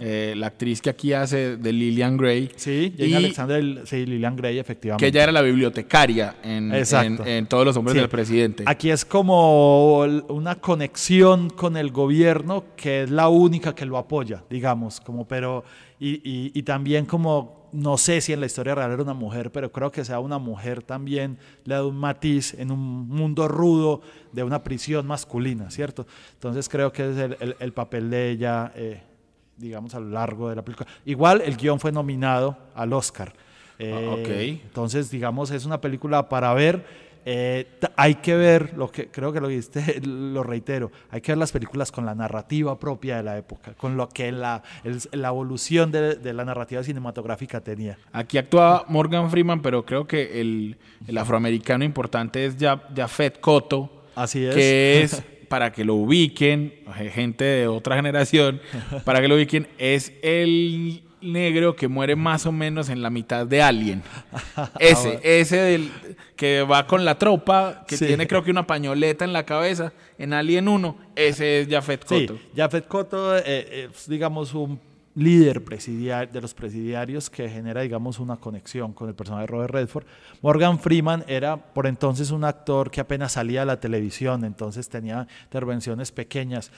eh, 0.00 0.34
la 0.36 0.48
actriz 0.48 0.82
que 0.82 0.90
aquí 0.90 1.12
hace 1.12 1.56
de 1.56 1.72
Lillian 1.72 2.16
Gray. 2.16 2.50
Sí, 2.56 2.94
Jane 2.96 3.16
Alexander, 3.16 3.82
sí, 3.86 4.06
Lillian 4.06 4.36
Gray, 4.36 4.58
efectivamente. 4.58 5.04
Que 5.04 5.08
ella 5.08 5.24
era 5.24 5.32
la 5.32 5.42
bibliotecaria 5.42 6.36
en, 6.42 6.72
en, 6.72 7.46
todos 7.46 7.64
los 7.64 7.76
hombres 7.76 7.96
del 7.96 8.08
presidente. 8.08 8.64
Aquí 8.66 8.90
es 8.90 9.04
como 9.04 10.00
una 10.00 10.56
conexión 10.56 11.50
con 11.50 11.76
el 11.76 11.90
gobierno 11.90 12.64
que 12.76 13.04
es 13.04 13.10
la 13.10 13.28
única 13.28 13.74
que 13.74 13.86
lo 13.86 13.98
apoya, 13.98 14.44
digamos, 14.50 15.00
como 15.00 15.26
pero 15.26 15.64
y, 15.98 16.20
y 16.58 16.62
también 16.62 17.06
como 17.06 17.63
no 17.74 17.98
sé 17.98 18.20
si 18.20 18.32
en 18.32 18.40
la 18.40 18.46
historia 18.46 18.74
real 18.74 18.92
era 18.92 19.02
una 19.02 19.14
mujer, 19.14 19.50
pero 19.50 19.72
creo 19.72 19.90
que 19.90 20.04
sea 20.04 20.20
una 20.20 20.38
mujer 20.38 20.82
también 20.82 21.38
le 21.64 21.74
da 21.74 21.84
un 21.84 21.96
matiz 21.96 22.54
en 22.54 22.70
un 22.70 23.08
mundo 23.08 23.48
rudo 23.48 24.00
de 24.32 24.44
una 24.44 24.62
prisión 24.62 25.06
masculina, 25.06 25.70
¿cierto? 25.70 26.06
Entonces 26.34 26.68
creo 26.68 26.92
que 26.92 27.10
es 27.10 27.16
el, 27.58 27.72
papel 27.72 28.10
de 28.10 28.30
ella, 28.30 28.72
eh, 28.76 29.02
digamos, 29.56 29.92
a 29.94 30.00
lo 30.00 30.10
largo 30.10 30.48
de 30.48 30.56
la 30.56 30.62
película. 30.62 30.88
Igual 31.04 31.40
el 31.40 31.56
guion 31.56 31.80
fue 31.80 31.90
nominado 31.90 32.56
al 32.76 32.92
Oscar. 32.92 33.32
Eh, 33.80 34.08
ok. 34.08 34.62
Entonces, 34.66 35.10
digamos, 35.10 35.50
es 35.50 35.64
una 35.64 35.80
película 35.80 36.28
para 36.28 36.54
ver. 36.54 36.84
Eh, 37.26 37.66
hay 37.96 38.16
que 38.16 38.36
ver, 38.36 38.74
lo 38.76 38.90
que 38.90 39.08
creo 39.08 39.32
que 39.32 39.40
lo 39.40 39.48
viste, 39.48 40.00
lo 40.06 40.42
reitero, 40.42 40.92
hay 41.10 41.20
que 41.20 41.32
ver 41.32 41.38
las 41.38 41.52
películas 41.52 41.90
con 41.90 42.04
la 42.04 42.14
narrativa 42.14 42.78
propia 42.78 43.16
de 43.16 43.22
la 43.22 43.38
época, 43.38 43.72
con 43.74 43.96
lo 43.96 44.08
que 44.08 44.30
la, 44.32 44.62
el- 44.84 44.98
la 45.12 45.28
evolución 45.28 45.90
de, 45.90 46.16
de 46.16 46.32
la 46.34 46.44
narrativa 46.44 46.82
cinematográfica 46.82 47.60
tenía. 47.62 47.98
Aquí 48.12 48.36
actuaba 48.38 48.84
Morgan 48.88 49.30
Freeman, 49.30 49.62
pero 49.62 49.84
creo 49.86 50.06
que 50.06 50.40
el, 50.40 50.76
el 51.06 51.18
afroamericano 51.18 51.84
importante 51.84 52.44
es 52.44 52.56
Ya- 52.58 52.82
Jafet 52.94 53.40
Koto, 53.40 54.04
Así 54.14 54.44
es. 54.44 54.54
que 54.54 55.02
es, 55.04 55.22
para 55.48 55.72
que 55.72 55.84
lo 55.84 55.94
ubiquen, 55.94 56.74
eh, 56.98 57.10
gente 57.10 57.44
de 57.44 57.68
otra 57.68 57.96
generación, 57.96 58.60
para 59.04 59.20
que 59.20 59.28
lo 59.28 59.36
ubiquen, 59.36 59.66
es 59.78 60.12
el 60.22 61.02
negro 61.24 61.74
que 61.76 61.88
muere 61.88 62.14
más 62.16 62.46
o 62.46 62.52
menos 62.52 62.88
en 62.88 63.02
la 63.02 63.10
mitad 63.10 63.46
de 63.46 63.62
Alien. 63.62 64.02
Ese, 64.78 65.20
ese 65.22 65.56
del 65.56 65.90
que 66.36 66.62
va 66.62 66.86
con 66.86 67.04
la 67.04 67.16
tropa, 67.18 67.84
que 67.86 67.96
Sí. 67.96 68.06
tiene 68.06 68.26
creo 68.26 68.42
que 68.44 68.50
una 68.50 68.66
pañoleta 68.66 69.24
en 69.24 69.32
la 69.32 69.44
cabeza, 69.44 69.92
en 70.18 70.32
Alien 70.32 70.68
1, 70.68 70.96
ese 71.16 71.60
es 71.62 71.68
Jafet 71.68 72.04
Sí, 72.06 72.26
Koto. 72.26 72.40
Jafet 72.56 72.86
Koto 72.86 73.36
eh, 73.38 73.88
es, 73.92 74.08
digamos, 74.08 74.54
un 74.54 74.78
líder 75.16 75.62
de 75.62 76.40
los 76.40 76.54
presidiarios 76.54 77.30
que 77.30 77.48
genera, 77.48 77.82
digamos, 77.82 78.18
una 78.18 78.36
conexión 78.36 78.92
con 78.92 79.08
el 79.08 79.14
personaje 79.14 79.42
de 79.42 79.46
Robert 79.46 79.72
Redford. 79.72 80.04
Morgan 80.42 80.80
Freeman 80.80 81.24
era 81.28 81.56
por 81.56 81.86
entonces 81.86 82.32
un 82.32 82.42
actor 82.42 82.90
que 82.90 83.00
apenas 83.00 83.30
salía 83.32 83.62
a 83.62 83.64
la 83.64 83.78
televisión, 83.78 84.44
entonces 84.44 84.88
tenía 84.88 85.28
intervenciones 85.44 86.10
pequeñas. 86.10 86.72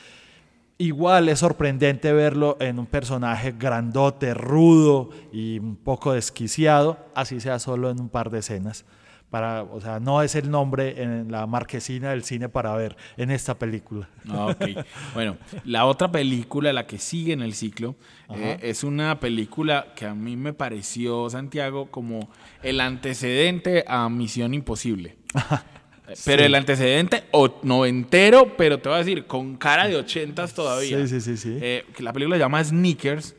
Igual 0.78 1.30
es 1.30 1.38
sorprendente 1.38 2.12
verlo 2.12 2.58
en 2.60 2.78
un 2.78 2.84
personaje 2.84 3.52
grandote, 3.52 4.34
rudo 4.34 5.08
y 5.32 5.58
un 5.58 5.76
poco 5.76 6.12
desquiciado, 6.12 6.98
así 7.14 7.40
sea 7.40 7.58
solo 7.58 7.88
en 7.88 7.98
un 7.98 8.10
par 8.10 8.28
de 8.28 8.40
escenas. 8.40 8.84
Para, 9.30 9.62
o 9.62 9.80
sea, 9.80 10.00
no 10.00 10.22
es 10.22 10.34
el 10.34 10.50
nombre 10.50 11.02
en 11.02 11.32
la 11.32 11.46
marquesina 11.46 12.10
del 12.10 12.24
cine 12.24 12.50
para 12.50 12.76
ver 12.76 12.94
en 13.16 13.30
esta 13.30 13.58
película. 13.58 14.08
Ah, 14.28 14.46
ok. 14.46 14.84
Bueno, 15.14 15.38
la 15.64 15.86
otra 15.86 16.12
película, 16.12 16.72
la 16.74 16.86
que 16.86 16.98
sigue 16.98 17.32
en 17.32 17.40
el 17.40 17.54
ciclo, 17.54 17.96
eh, 18.34 18.58
es 18.60 18.84
una 18.84 19.18
película 19.18 19.94
que 19.96 20.04
a 20.04 20.14
mí 20.14 20.36
me 20.36 20.52
pareció, 20.52 21.28
Santiago, 21.30 21.90
como 21.90 22.28
el 22.62 22.80
antecedente 22.80 23.84
a 23.88 24.08
Misión 24.10 24.52
Imposible. 24.52 25.16
Pero 26.24 26.44
el 26.44 26.54
antecedente 26.54 27.24
o 27.32 27.58
noventero, 27.62 28.56
pero 28.56 28.78
te 28.78 28.88
voy 28.88 28.96
a 28.96 28.98
decir, 28.98 29.26
con 29.26 29.56
cara 29.56 29.88
de 29.88 29.96
ochentas 29.96 30.54
todavía. 30.54 30.98
Sí, 30.98 31.08
sí, 31.08 31.20
sí, 31.20 31.36
sí. 31.36 31.58
Eh, 31.60 31.84
la 31.98 32.12
película 32.12 32.36
se 32.36 32.40
llama 32.40 32.62
Sneakers. 32.62 33.34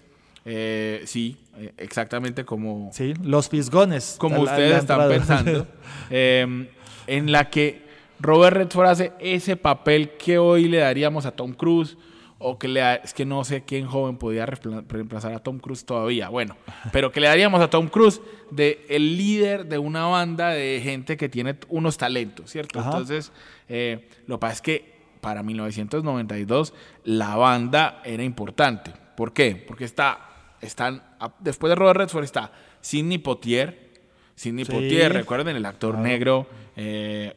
Eh, 0.46 1.02
sí, 1.06 1.38
eh, 1.58 1.74
exactamente 1.78 2.46
como, 2.46 2.90
Sí, 2.94 3.14
los 3.24 3.50
fisgones. 3.50 4.16
como 4.18 4.38
La- 4.38 4.52
ustedes 4.52 4.72
la 4.72 4.78
están 4.80 5.10
pensando, 5.10 5.68
eh, 6.10 6.68
en 7.08 7.32
la 7.32 7.50
que 7.50 7.82
Robert 8.20 8.56
Redford 8.58 8.88
hace 8.88 9.12
ese 9.20 9.56
papel 9.58 10.12
que 10.18 10.38
hoy 10.38 10.68
le 10.68 10.78
daríamos 10.78 11.26
a 11.26 11.32
Tom 11.32 11.54
Cruise, 11.54 11.98
o 12.40 12.60
que 12.60 12.68
le 12.68 12.96
es 13.04 13.14
que 13.14 13.26
no 13.26 13.44
sé 13.44 13.64
quién 13.64 13.88
joven 13.88 14.18
podía 14.18 14.46
reempla- 14.46 14.84
reemplazar 14.88 15.34
a 15.34 15.40
Tom 15.40 15.60
Cruise 15.60 15.86
todavía, 15.86 16.30
bueno, 16.30 16.56
pero 16.92 17.12
que 17.12 17.20
le 17.20 17.28
daríamos 17.28 17.62
a 17.62 17.70
Tom 17.70 17.88
Cruise 17.88 18.22
de 18.52 18.86
el 18.90 19.18
líder 19.18 19.66
de 19.66 19.78
una 19.80 20.06
banda 20.06 20.50
de 20.50 20.80
gente 20.84 21.18
que 21.18 21.30
tiene 21.30 21.56
unos 21.70 21.98
talentos, 21.98 22.52
¿cierto? 22.52 22.80
Ajá. 22.80 22.90
Entonces, 22.92 23.32
eh, 23.70 24.08
lo 24.28 24.36
que 24.38 24.40
pasa 24.42 24.54
es 24.54 24.62
que 24.62 24.98
para 25.22 25.42
1992 25.44 26.74
la 27.04 27.36
banda 27.36 28.02
era 28.06 28.24
importante. 28.24 28.92
¿Por 29.16 29.34
qué? 29.34 29.56
Porque 29.68 29.84
está, 29.86 30.30
están, 30.62 31.02
después 31.40 31.70
de 31.70 31.76
Robert 31.76 31.98
Redford 31.98 32.24
está 32.24 32.52
Sidney 32.82 33.18
Poitier. 33.18 33.88
Sidney 34.36 34.66
Sí. 34.66 34.72
Poitier, 34.72 35.12
recuerden, 35.14 35.56
el 35.56 35.66
actor 35.66 35.98
negro, 35.98 36.46
eh, 36.76 37.34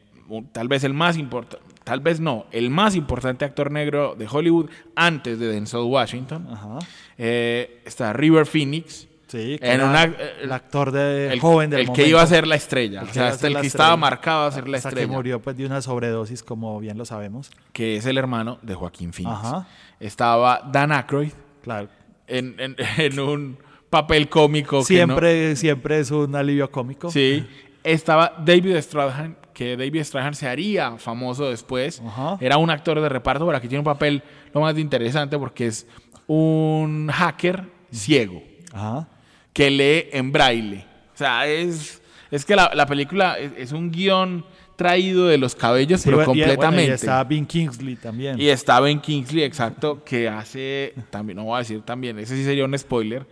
tal 0.51 0.67
vez 0.67 0.83
el 0.83 0.93
más 0.93 1.17
importante, 1.17 1.65
tal 1.83 1.99
vez 1.99 2.19
no, 2.19 2.45
el 2.51 2.69
más 2.69 2.95
importante 2.95 3.45
actor 3.45 3.71
negro 3.71 4.15
de 4.17 4.27
Hollywood 4.29 4.69
antes 4.95 5.39
de 5.39 5.47
Denzel 5.47 5.81
Washington. 5.81 6.47
Ajá. 6.51 6.79
Eh, 7.17 7.81
está 7.85 8.13
River 8.13 8.45
Phoenix. 8.45 9.07
Sí, 9.27 9.57
que 9.59 9.65
era 9.65 9.85
una- 9.85 10.03
el 10.41 10.51
actor 10.51 10.91
de 10.91 11.31
el, 11.31 11.39
joven 11.39 11.69
del 11.69 11.79
el 11.81 11.87
momento. 11.87 12.03
que 12.03 12.09
iba 12.09 12.21
a 12.21 12.27
ser 12.27 12.45
la 12.45 12.55
estrella. 12.55 12.99
El 12.99 13.05
o 13.05 13.07
que 13.07 13.13
sea, 13.13 13.27
hasta 13.29 13.37
ser 13.47 13.51
el 13.55 13.61
que 13.61 13.67
estaba 13.67 13.95
marcado 13.95 14.45
a 14.47 14.51
ser 14.51 14.67
la 14.67 14.75
Hasta 14.75 14.89
estrella. 14.89 15.07
que 15.07 15.13
murió 15.13 15.41
pues, 15.41 15.55
de 15.55 15.65
una 15.65 15.81
sobredosis, 15.81 16.43
como 16.43 16.77
bien 16.81 16.97
lo 16.97 17.05
sabemos. 17.05 17.49
que 17.71 17.95
es 17.95 18.05
el 18.05 18.17
hermano 18.17 18.59
de 18.61 18.75
Joaquín 18.75 19.13
Phoenix. 19.13 19.37
Ajá. 19.37 19.67
Estaba 20.01 20.67
Dan 20.69 20.91
Aykroyd 20.91 21.31
Claro. 21.63 21.87
en, 22.27 22.55
en- 22.59 22.75
en 22.97 23.19
un 23.21 23.57
papel 23.89 24.27
cómico. 24.27 24.79
que 24.79 24.85
Siempre, 24.85 25.55
siempre 25.55 25.99
es 26.01 26.11
un 26.11 26.35
alivio 26.35 26.69
cómico. 26.69 27.09
sí. 27.09 27.45
Estaba 27.83 28.35
David 28.45 28.75
Strathairn, 28.79 29.35
que 29.53 29.75
David 29.77 30.03
Strathairn 30.03 30.35
se 30.35 30.47
haría 30.47 30.97
famoso 30.97 31.49
después. 31.49 32.01
Ajá. 32.05 32.37
Era 32.39 32.57
un 32.57 32.69
actor 32.69 32.99
de 33.01 33.09
reparto, 33.09 33.45
pero 33.45 33.57
aquí 33.57 33.67
tiene 33.67 33.79
un 33.79 33.85
papel 33.85 34.23
lo 34.53 34.61
más 34.61 34.77
interesante 34.77 35.37
porque 35.37 35.67
es 35.67 35.87
un 36.27 37.09
hacker 37.11 37.63
ciego 37.91 38.41
Ajá. 38.73 39.07
que 39.53 39.69
lee 39.69 40.09
en 40.11 40.31
braille. 40.31 40.85
O 41.13 41.17
sea, 41.17 41.45
es, 41.47 42.01
es 42.31 42.45
que 42.45 42.55
la, 42.55 42.71
la 42.73 42.85
película 42.85 43.37
es, 43.37 43.51
es 43.57 43.71
un 43.71 43.91
guion 43.91 44.45
traído 44.77 45.27
de 45.27 45.37
los 45.37 45.53
cabellos, 45.53 46.01
Sí, 46.01 46.05
pero 46.05 46.17
bueno, 46.17 46.31
completamente. 46.31 46.89
y 46.91 46.93
está 46.93 47.23
Ben 47.23 47.45
Kingsley 47.45 47.95
también. 47.97 48.39
Y 48.41 48.47
está 48.49 48.79
Ben 48.79 48.99
Kingsley, 48.99 49.43
exacto, 49.43 50.03
que 50.03 50.27
hace, 50.27 50.95
también, 51.11 51.37
no 51.37 51.43
voy 51.43 51.55
a 51.57 51.59
decir 51.59 51.81
también, 51.83 52.17
ese 52.17 52.35
sí 52.35 52.43
sería 52.43 52.65
un 52.65 52.75
spoiler, 52.79 53.27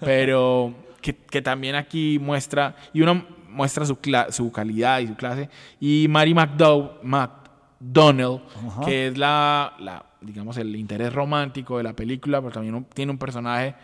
pero 0.00 0.72
que, 1.00 1.16
que 1.16 1.42
también 1.42 1.74
aquí 1.74 2.18
muestra, 2.20 2.76
y 2.92 3.00
uno 3.00 3.24
muestra 3.52 3.84
su, 3.86 3.96
su 4.30 4.50
calidad 4.52 5.00
y 5.00 5.06
su 5.08 5.14
clase, 5.14 5.48
y 5.80 6.06
Mary 6.08 6.34
McDowell, 6.34 6.90
McDonnell, 7.02 8.40
Ajá. 8.68 8.84
que 8.84 9.08
es 9.08 9.18
la, 9.18 9.74
la, 9.78 10.04
digamos, 10.20 10.56
el 10.56 10.74
interés 10.76 11.12
romántico 11.12 11.76
de 11.78 11.84
la 11.84 11.92
película, 11.94 12.40
pero 12.40 12.52
también 12.52 12.74
un- 12.74 12.84
tiene 12.84 13.12
un 13.12 13.18
personaje 13.18 13.74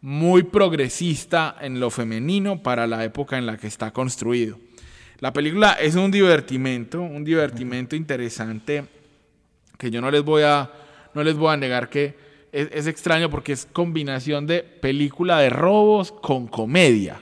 muy 0.00 0.42
progresista 0.42 1.56
en 1.60 1.80
lo 1.80 1.88
femenino 1.90 2.62
para 2.62 2.86
la 2.86 3.04
época 3.04 3.38
en 3.38 3.46
la 3.46 3.56
que 3.56 3.66
está 3.66 3.90
construido. 3.90 4.58
La 5.20 5.32
película 5.32 5.72
es 5.80 5.94
un 5.94 6.10
divertimento, 6.10 7.00
un 7.00 7.24
divertimento 7.24 7.96
interesante 7.96 8.84
que 9.78 9.90
yo 9.90 10.00
no 10.02 10.10
les 10.10 10.22
voy 10.22 10.42
a, 10.42 10.70
no 11.14 11.22
les 11.22 11.36
voy 11.36 11.52
a 11.52 11.56
negar 11.56 11.88
que 11.88 12.14
es, 12.52 12.68
es 12.72 12.86
extraño 12.86 13.30
porque 13.30 13.52
es 13.52 13.66
combinación 13.72 14.46
de 14.46 14.62
película 14.62 15.38
de 15.38 15.48
robos 15.50 16.12
con 16.12 16.46
comedia. 16.48 17.20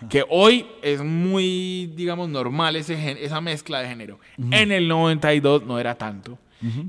Que 0.08 0.24
hoy 0.28 0.66
es 0.82 1.02
muy, 1.02 1.92
digamos, 1.94 2.28
normal 2.28 2.76
ese, 2.76 3.24
esa 3.24 3.40
mezcla 3.40 3.80
de 3.80 3.88
género. 3.88 4.18
En 4.50 4.72
el 4.72 4.88
92 4.88 5.64
no 5.64 5.78
era 5.78 5.96
tanto. 5.96 6.38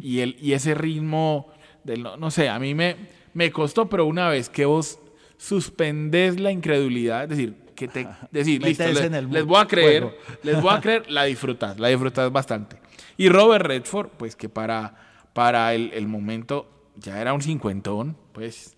y, 0.01 0.19
el, 0.19 0.37
y 0.41 0.53
ese 0.53 0.73
ritmo, 0.73 1.51
del, 1.83 2.03
no, 2.03 2.17
no 2.17 2.31
sé, 2.31 2.49
a 2.49 2.59
mí 2.59 2.73
me, 2.73 2.95
me 3.33 3.51
costó, 3.51 3.87
pero 3.87 4.05
una 4.05 4.29
vez 4.29 4.49
que 4.49 4.65
vos 4.65 4.99
suspendés 5.37 6.39
la 6.39 6.51
incredulidad, 6.51 7.23
es 7.23 7.29
decir, 7.29 7.55
que 7.75 7.87
te 7.87 8.07
decir, 8.31 8.61
listo, 8.61 8.85
les, 8.85 9.11
les 9.11 9.45
voy 9.45 9.59
a 9.59 9.65
creer, 9.65 10.03
juego. 10.03 10.17
les 10.43 10.61
voy 10.61 10.73
a 10.73 10.81
creer, 10.81 11.09
la 11.09 11.23
disfrutas, 11.23 11.79
la 11.79 11.87
disfrutas 11.87 12.31
bastante. 12.31 12.77
Y 13.17 13.29
Robert 13.29 13.65
Redford, 13.65 14.09
pues 14.17 14.35
que 14.35 14.49
para, 14.49 14.95
para 15.33 15.73
el, 15.73 15.91
el 15.93 16.07
momento 16.07 16.69
ya 16.97 17.19
era 17.21 17.33
un 17.33 17.41
cincuentón, 17.41 18.17
pues 18.33 18.75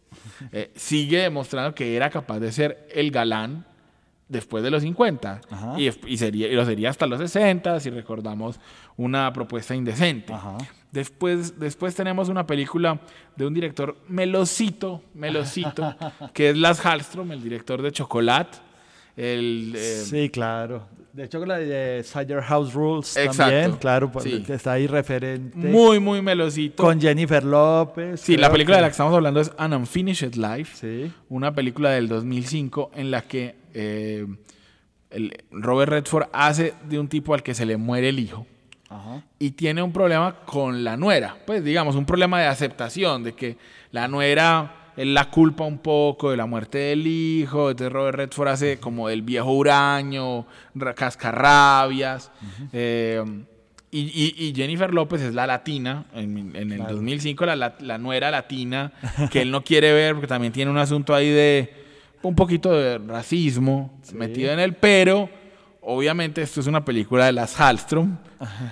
eh, 0.52 0.72
sigue 0.76 1.20
demostrando 1.20 1.74
que 1.74 1.96
era 1.96 2.10
capaz 2.10 2.40
de 2.40 2.52
ser 2.52 2.88
el 2.94 3.12
galán 3.12 3.66
después 4.32 4.64
de 4.64 4.72
los 4.72 4.82
50 4.82 5.42
Ajá. 5.50 5.80
y, 5.80 5.92
y 6.08 6.18
sería, 6.18 6.48
y 6.48 6.56
lo 6.56 6.66
sería 6.66 6.90
hasta 6.90 7.06
los 7.06 7.20
60 7.20 7.80
si 7.82 7.90
recordamos 7.90 8.60
una 8.98 9.32
propuesta 9.34 9.76
indecente. 9.76 10.34
Ajá. 10.34 10.58
Después, 10.92 11.60
después 11.60 11.96
tenemos 11.96 12.30
una 12.30 12.46
película 12.48 13.00
de 13.36 13.46
un 13.46 13.54
director 13.54 13.96
melosito, 14.08 15.02
melosito, 15.14 15.96
que 16.34 16.50
es 16.50 16.58
Las 16.58 16.80
Hallstrom, 16.82 17.32
el 17.32 17.44
director 17.44 17.82
de 17.82 17.92
Chocolate. 17.92 18.58
El, 19.18 19.74
eh, 19.76 20.04
Sí, 20.06 20.30
claro. 20.30 20.88
De 21.14 21.26
hecho, 21.26 21.46
la 21.46 21.58
de 21.58 22.04
Cider 22.06 22.42
House 22.42 22.74
Rules 22.74 23.18
Exacto. 23.18 23.38
también, 23.52 23.72
claro, 23.78 24.10
pues, 24.10 24.24
Sí. 24.24 24.44
está 24.48 24.72
ahí 24.74 24.88
referente. 24.88 25.58
Muy, 25.58 26.00
muy 26.00 26.22
melosito. 26.22 26.82
Con 26.84 27.02
Jennifer 27.02 27.44
López. 27.44 28.22
sí, 28.22 28.38
la 28.38 28.50
película 28.50 28.76
que- 28.76 28.78
de 28.78 28.82
la 28.84 28.88
que 28.88 28.92
estamos 28.92 29.14
hablando 29.14 29.42
es 29.42 29.52
An 29.58 29.74
Unfinished 29.74 30.36
Life. 30.36 30.78
Sí. 30.78 31.12
Una 31.28 31.54
película 31.54 31.90
del 31.92 32.08
2005 32.08 32.92
en 32.96 33.12
la 33.12 33.24
que 33.24 33.56
eh, 33.74 34.26
el 35.10 35.34
Robert 35.52 35.92
Redford 35.92 36.28
hace 36.34 36.74
de 36.88 37.00
un 37.00 37.08
tipo 37.08 37.34
al 37.34 37.44
que 37.44 37.54
se 37.54 37.66
le 37.66 37.78
muere 37.78 38.10
el 38.10 38.20
hijo. 38.20 38.46
Ajá. 38.94 39.24
y 39.40 39.52
tiene 39.52 39.82
un 39.82 39.94
problema 39.94 40.36
con 40.46 40.84
la 40.84 40.98
nuera. 40.98 41.38
Pues 41.48 41.64
digamos, 41.64 41.96
un 41.96 42.06
problema 42.06 42.42
de 42.42 42.48
aceptación, 42.48 43.24
de 43.24 43.32
que 43.32 43.56
la 43.92 44.10
nuera, 44.10 44.92
él 44.98 45.14
la 45.14 45.30
culpa 45.32 45.64
un 45.64 45.78
poco 45.78 46.30
de 46.30 46.36
la 46.36 46.46
muerte 46.46 46.78
del 46.78 47.08
hijo, 47.08 47.70
entonces 47.72 47.94
Robert 47.94 48.18
Redford 48.18 48.50
hace 48.50 48.80
como 48.82 49.08
el 49.08 49.22
viejo 49.22 49.50
huraño, 49.54 50.46
ra- 50.76 50.94
cascarrabias. 50.94 52.32
eh, 52.74 53.24
y, 53.92 54.00
y- 54.00 54.46
y 54.50 54.54
Jennifer 54.56 54.94
López 54.94 55.22
es 55.22 55.34
la 55.34 55.48
latina, 55.48 56.06
en, 56.14 56.54
en 56.56 56.72
el 56.72 56.78
Claro. 56.80 56.96
2005 56.96 57.46
la, 57.46 57.56
la, 57.56 57.76
la 57.80 57.98
nuera 57.98 58.30
latina, 58.32 58.92
que 59.32 59.42
él 59.42 59.52
no 59.52 59.64
quiere 59.64 59.94
ver 59.94 60.16
porque 60.16 60.28
también 60.28 60.52
tiene 60.54 60.70
un 60.72 60.78
asunto 60.78 61.14
ahí 61.16 61.30
de 61.30 61.81
un 62.24 62.36
poquito 62.36 62.72
de 62.72 62.98
racismo 62.98 64.00
metido 64.14 64.52
en 64.52 64.60
él, 64.60 64.76
pero 64.76 65.30
obviamente 65.82 66.42
esto 66.42 66.60
es 66.60 66.68
una 66.68 66.86
película 66.86 67.26
de 67.26 67.32
las 67.32 67.56
Hallström, 67.56 68.18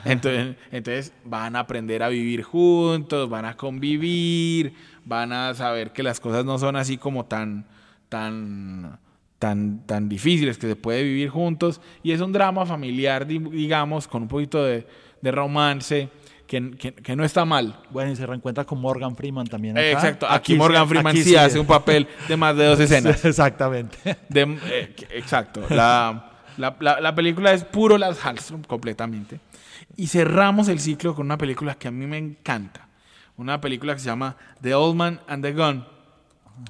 entonces, 0.05 0.55
entonces 0.71 1.13
van 1.25 1.55
a 1.55 1.59
aprender 1.59 2.03
a 2.03 2.09
vivir 2.09 2.43
juntos, 2.43 3.29
van 3.29 3.45
a 3.45 3.55
convivir, 3.55 4.73
van 5.05 5.33
a 5.33 5.53
saber 5.53 5.91
que 5.91 6.03
las 6.03 6.19
cosas 6.19 6.45
no 6.45 6.57
son 6.57 6.75
así 6.75 6.97
como 6.97 7.25
tan, 7.25 7.65
tan, 8.09 8.99
tan, 9.39 9.85
tan 9.85 10.09
difíciles, 10.09 10.57
que 10.57 10.67
se 10.67 10.75
puede 10.75 11.03
vivir 11.03 11.29
juntos, 11.29 11.81
y 12.03 12.11
es 12.11 12.21
un 12.21 12.31
drama 12.31 12.65
familiar, 12.65 13.25
digamos, 13.25 14.07
con 14.07 14.23
un 14.23 14.27
poquito 14.27 14.63
de, 14.63 14.85
de 15.21 15.31
romance. 15.31 16.09
Que, 16.49 16.71
que, 16.71 17.15
no 17.15 17.23
está 17.23 17.45
mal. 17.45 17.79
Bueno, 17.91 18.11
y 18.11 18.15
se 18.15 18.25
reencuentra 18.25 18.65
con 18.65 18.81
Morgan 18.81 19.15
Freeman 19.15 19.45
también. 19.45 19.77
Acá. 19.77 19.91
Exacto, 19.91 20.27
aquí, 20.27 20.55
Morgan 20.55 20.89
Freeman 20.89 21.15
sí, 21.15 21.35
hace 21.35 21.59
un 21.59 21.67
papel 21.67 22.07
de 22.27 22.37
más 22.37 22.57
de 22.57 22.65
dos 22.65 22.79
escenas. 22.79 23.23
Exactamente. 23.23 23.99
Eh, 24.33 24.95
exacto. 25.11 25.61
La, 25.69 26.31
la, 26.57 26.75
la, 26.79 27.13
película 27.13 27.53
es 27.53 27.63
puro 27.63 27.99
Las 27.99 28.19
Hallström 28.25 28.65
completamente. 28.65 29.39
Y 29.95 30.07
cerramos 30.07 30.69
el 30.69 30.79
ciclo 30.79 31.13
con 31.13 31.27
una 31.27 31.37
película 31.37 31.75
que 31.75 31.87
a 31.87 31.91
mí 31.91 32.07
me 32.07 32.17
encanta. 32.17 32.87
Una 33.37 33.61
película 33.61 33.93
que 33.93 33.99
se 33.99 34.07
llama 34.07 34.35
The 34.59 34.73
Old 34.73 34.95
Man 34.95 35.21
and 35.27 35.45
the 35.45 35.53
Gun. 35.53 35.85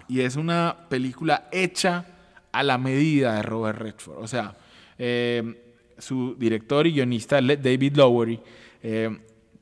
Y 0.09 0.19
es 0.19 0.35
una 0.35 0.75
película 0.89 1.47
hecha 1.53 2.03
a 2.51 2.63
la 2.63 2.77
medida 2.77 3.35
de 3.35 3.43
Robert 3.43 3.79
Redford. 3.79 4.17
O 4.21 4.27
sea, 4.27 4.57
eh, 4.97 5.71
su 5.97 6.35
director 6.37 6.85
y 6.85 6.91
guionista 6.91 7.41
David 7.41 7.95
Lowery 7.95 8.41
eh, 8.83 9.19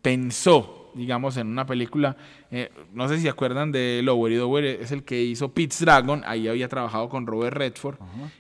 pensó, 0.08 0.89
digamos, 0.93 1.36
en 1.36 1.48
una 1.48 1.65
película, 1.65 2.15
eh, 2.50 2.72
no 2.93 3.10
sé 3.10 3.17
si 3.17 3.24
se 3.24 3.30
acuerdan 3.30 3.74
de 3.74 4.00
Lowery, 4.02 4.38
Lowery 4.38 4.70
es 4.80 4.93
el 4.93 5.04
que 5.04 5.22
hizo 5.22 5.52
Pete's 5.52 5.82
Dragon, 5.82 6.24
ahí 6.26 6.48
había 6.48 6.70
trabajado 6.70 7.10
con 7.10 7.28
Robert 7.28 7.58
Redford, 7.58 7.98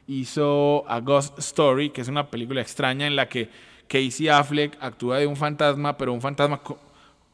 hizo 0.07 0.85
A 0.87 1.01
Ghost 1.01 1.37
Story, 1.39 1.89
que 1.89 1.99
es 1.99 2.07
una 2.07 2.27
película 2.31 2.61
extraña 2.61 3.05
en 3.05 3.17
la 3.17 3.27
que 3.27 3.49
Casey 3.89 4.29
Affleck 4.29 4.77
actúa 4.79 5.17
de 5.17 5.27
un 5.27 5.35
fantasma, 5.35 5.97
pero 5.97 6.13
un 6.13 6.21
fantasma 6.21 6.61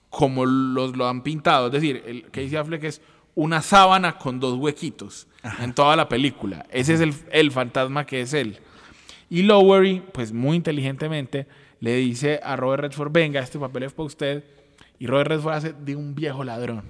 como 0.10 0.48
los 0.48 0.98
lo 0.98 1.08
han 1.08 1.22
pintado, 1.22 1.68
es 1.68 1.74
decir, 1.74 2.02
el 2.08 2.24
Casey 2.32 2.56
Affleck 2.56 2.86
es 2.86 3.04
una 3.36 3.62
sábana 3.62 4.18
con 4.18 4.40
dos 4.40 4.58
huequitos 4.58 5.28
en 5.60 5.74
toda 5.76 5.96
la 5.96 6.10
película, 6.10 6.66
ese 6.72 6.96
es 6.96 7.02
el, 7.02 7.14
el 7.32 7.52
fantasma 7.52 8.08
que 8.08 8.22
es 8.22 8.34
él. 8.34 8.58
Y 9.30 9.44
Lowery, 9.44 10.02
pues 10.12 10.34
muy 10.34 10.58
inteligentemente, 10.58 11.46
le 11.84 11.98
dice 11.98 12.40
a 12.42 12.56
Robert 12.56 12.84
Redford, 12.84 13.12
venga, 13.12 13.42
este 13.42 13.60
papel 13.60 13.84
es 13.84 13.92
para 13.92 14.06
usted 14.06 14.44
y 15.00 15.06
Robert 15.06 15.32
Redford 15.32 15.54
hace 15.54 15.74
de 15.74 15.98
un 15.98 16.16
viejo 16.16 16.46
ladrón. 16.46 16.84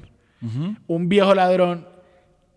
Un 0.85 1.09
viejo 1.09 1.33
ladrón 1.33 1.87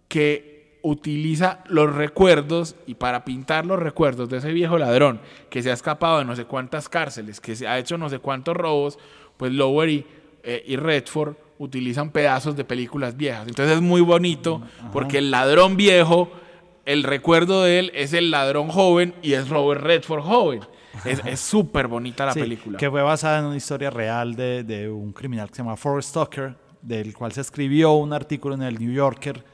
que 0.06 0.76
utiliza 0.82 1.60
los 1.66 1.94
recuerdos 1.94 2.76
y 2.86 2.96
para 2.96 3.24
pintar 3.24 3.64
los 3.64 3.78
recuerdos 3.78 4.28
de 4.28 4.36
ese 4.36 4.52
viejo 4.52 4.76
ladrón 4.76 5.22
que 5.48 5.62
se 5.62 5.70
ha 5.70 5.72
escapado 5.72 6.18
de 6.18 6.26
no 6.26 6.36
sé 6.36 6.44
cuántas 6.44 6.90
cárceles, 6.90 7.40
que 7.40 7.56
se 7.56 7.66
ha 7.66 7.78
hecho 7.78 7.96
no 7.96 8.10
sé 8.10 8.18
cuántos 8.18 8.54
robos, 8.54 8.98
pues 9.38 9.52
Lowery 9.52 10.04
eh, 10.42 10.62
y 10.66 10.76
Redford 10.76 11.36
utilizan 11.58 12.10
pedazos 12.10 12.54
de 12.54 12.64
películas 12.64 13.16
viejas. 13.16 13.48
Entonces 13.48 13.76
es 13.76 13.82
muy 13.82 14.02
bonito 14.02 14.60
porque 14.92 15.18
el 15.18 15.30
ladrón 15.30 15.78
viejo, 15.78 16.30
el 16.84 17.02
recuerdo 17.02 17.64
de 17.64 17.78
él 17.78 17.92
es 17.94 18.12
el 18.12 18.30
ladrón 18.30 18.68
joven 18.68 19.14
y 19.22 19.32
es 19.32 19.48
Robert 19.48 19.80
Redford 19.80 20.20
joven. 20.20 20.60
Es 21.04 21.40
súper 21.40 21.88
bonita 21.88 22.26
la 22.26 22.34
película. 22.34 22.78
Que 22.78 22.90
fue 22.90 23.02
basada 23.02 23.40
en 23.40 23.46
una 23.46 23.56
historia 23.56 23.90
real 23.90 24.34
de, 24.34 24.64
de, 24.64 24.88
un 24.88 25.12
criminal 25.12 25.48
que 25.48 25.56
se 25.56 25.62
llama 25.62 25.76
Forrest 25.76 26.14
Tucker, 26.14 26.54
del 26.82 27.14
cual 27.14 27.32
se 27.32 27.40
escribió 27.40 27.92
un 27.92 28.12
artículo 28.12 28.54
en 28.54 28.62
el 28.62 28.78
New 28.78 28.92
Yorker 28.92 29.44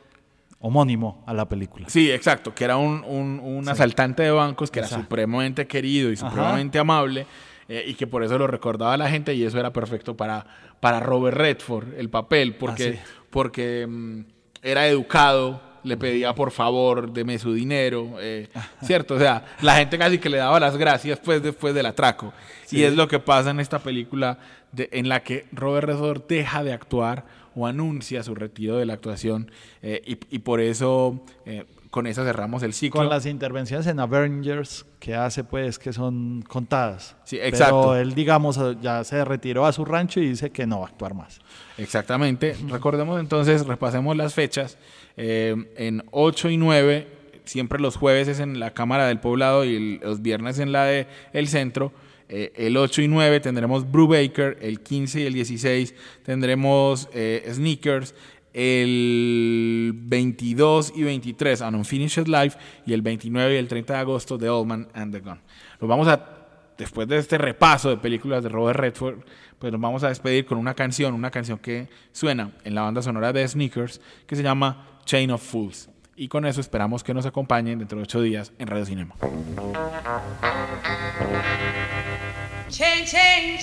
homónimo 0.60 1.22
a 1.26 1.34
la 1.34 1.48
película. 1.48 1.88
Sí, 1.88 2.10
exacto, 2.10 2.54
que 2.54 2.64
era 2.64 2.76
un, 2.76 3.04
un, 3.04 3.40
un 3.42 3.68
asaltante 3.68 4.22
de 4.22 4.30
bancos 4.30 4.70
que 4.70 4.78
era 4.78 4.88
supremamente 4.88 5.66
querido 5.66 6.10
y 6.10 6.16
supremamente 6.16 6.78
amable. 6.78 7.26
Eh, 7.68 7.84
y 7.86 7.94
que 7.94 8.06
por 8.06 8.22
eso 8.22 8.36
lo 8.38 8.46
recordaba 8.46 8.96
la 8.96 9.08
gente 9.08 9.34
y 9.34 9.44
eso 9.44 9.58
era 9.58 9.72
perfecto 9.72 10.16
para, 10.16 10.44
para 10.80 11.00
Robert 11.00 11.36
Redford, 11.36 11.94
el 11.96 12.10
papel, 12.10 12.56
porque, 12.56 12.98
porque 13.30 13.86
mm, 13.88 14.24
era 14.62 14.86
educado, 14.88 15.62
le 15.84 15.96
pedía 15.96 16.34
por 16.34 16.50
favor, 16.50 17.12
deme 17.12 17.38
su 17.38 17.52
dinero, 17.52 18.16
eh, 18.20 18.48
¿cierto? 18.82 19.14
O 19.14 19.18
sea, 19.18 19.44
la 19.60 19.76
gente 19.76 19.98
casi 19.98 20.18
que 20.18 20.28
le 20.28 20.38
daba 20.38 20.60
las 20.60 20.76
gracias 20.76 21.18
pues, 21.18 21.42
después 21.42 21.74
del 21.74 21.86
atraco. 21.86 22.32
Y 22.70 22.84
es 22.84 22.94
lo 22.94 23.08
que 23.08 23.18
pasa 23.18 23.50
en 23.50 23.60
esta 23.60 23.78
película 23.78 24.38
de, 24.72 24.88
en 24.92 25.08
la 25.08 25.22
que 25.22 25.46
Robert 25.52 25.88
Redford 25.88 26.22
deja 26.26 26.64
de 26.64 26.72
actuar 26.72 27.24
o 27.54 27.66
anuncia 27.66 28.22
su 28.22 28.34
retiro 28.34 28.76
de 28.76 28.86
la 28.86 28.94
actuación 28.94 29.50
eh, 29.82 30.00
y, 30.06 30.18
y, 30.34 30.38
por 30.38 30.60
eso 30.60 31.22
eh, 31.44 31.66
con 31.92 32.06
eso 32.06 32.24
cerramos 32.24 32.62
el 32.62 32.72
ciclo. 32.72 33.00
Con 33.00 33.10
las 33.10 33.26
intervenciones 33.26 33.86
en 33.86 34.00
Avengers 34.00 34.86
que 34.98 35.14
hace 35.14 35.44
pues 35.44 35.78
que 35.78 35.92
son 35.92 36.40
contadas. 36.40 37.16
Sí, 37.24 37.38
exacto. 37.38 37.90
Pero 37.90 37.96
él 37.96 38.14
digamos 38.14 38.58
ya 38.80 39.04
se 39.04 39.22
retiró 39.26 39.66
a 39.66 39.72
su 39.74 39.84
rancho 39.84 40.18
y 40.18 40.30
dice 40.30 40.48
que 40.48 40.66
no 40.66 40.80
va 40.80 40.86
a 40.86 40.88
actuar 40.88 41.12
más. 41.12 41.38
Exactamente. 41.76 42.56
Recordemos 42.66 43.20
entonces, 43.20 43.66
repasemos 43.66 44.16
las 44.16 44.32
fechas. 44.32 44.78
Eh, 45.18 45.54
en 45.76 46.02
8 46.12 46.48
y 46.48 46.56
9, 46.56 47.08
siempre 47.44 47.78
los 47.78 47.96
jueves 47.96 48.26
es 48.26 48.40
en 48.40 48.58
la 48.58 48.70
Cámara 48.70 49.06
del 49.06 49.20
Poblado 49.20 49.66
y 49.66 49.98
los 49.98 50.22
viernes 50.22 50.60
en 50.60 50.72
la 50.72 50.86
de 50.86 51.06
El 51.34 51.46
Centro. 51.46 51.92
Eh, 52.30 52.54
el 52.56 52.78
8 52.78 53.02
y 53.02 53.08
9 53.08 53.40
tendremos 53.40 53.84
Baker 53.92 54.56
el 54.62 54.80
15 54.80 55.20
y 55.20 55.26
el 55.26 55.34
16 55.34 55.94
tendremos 56.24 57.10
eh, 57.12 57.46
Sneakers, 57.52 58.14
el 58.54 59.92
22 59.94 60.92
y 60.94 61.02
23 61.02 61.62
An 61.62 61.74
Unfinished 61.74 62.26
Life 62.26 62.58
y 62.86 62.92
el 62.92 63.02
29 63.02 63.54
y 63.54 63.56
el 63.56 63.68
30 63.68 63.94
de 63.94 63.98
agosto 63.98 64.38
The 64.38 64.48
Old 64.48 64.66
Man 64.66 64.88
and 64.94 65.12
the 65.12 65.20
Gun. 65.20 65.40
Nos 65.80 65.88
vamos 65.88 66.08
a, 66.08 66.24
después 66.76 67.08
de 67.08 67.18
este 67.18 67.38
repaso 67.38 67.90
de 67.90 67.96
películas 67.96 68.42
de 68.42 68.48
Robert 68.48 68.78
Redford, 68.78 69.20
pues 69.58 69.72
nos 69.72 69.80
vamos 69.80 70.02
a 70.04 70.08
despedir 70.08 70.44
con 70.44 70.58
una 70.58 70.74
canción, 70.74 71.14
una 71.14 71.30
canción 71.30 71.58
que 71.58 71.88
suena 72.12 72.52
en 72.64 72.74
la 72.74 72.82
banda 72.82 73.02
sonora 73.02 73.32
de 73.32 73.46
Sneakers 73.46 74.00
que 74.26 74.36
se 74.36 74.42
llama 74.42 74.98
Chain 75.04 75.30
of 75.30 75.42
Fools. 75.42 75.88
Y 76.16 76.28
con 76.28 76.44
eso 76.46 76.60
esperamos 76.60 77.02
que 77.02 77.14
nos 77.14 77.26
acompañen 77.26 77.78
dentro 77.78 77.96
de 77.98 78.04
ocho 78.04 78.20
días 78.20 78.52
en 78.58 78.68
Radio 78.68 78.84
Cinema. 78.84 79.14
Chain, 82.68 83.04
chain, 83.04 83.58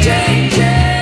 chain. 0.00 0.95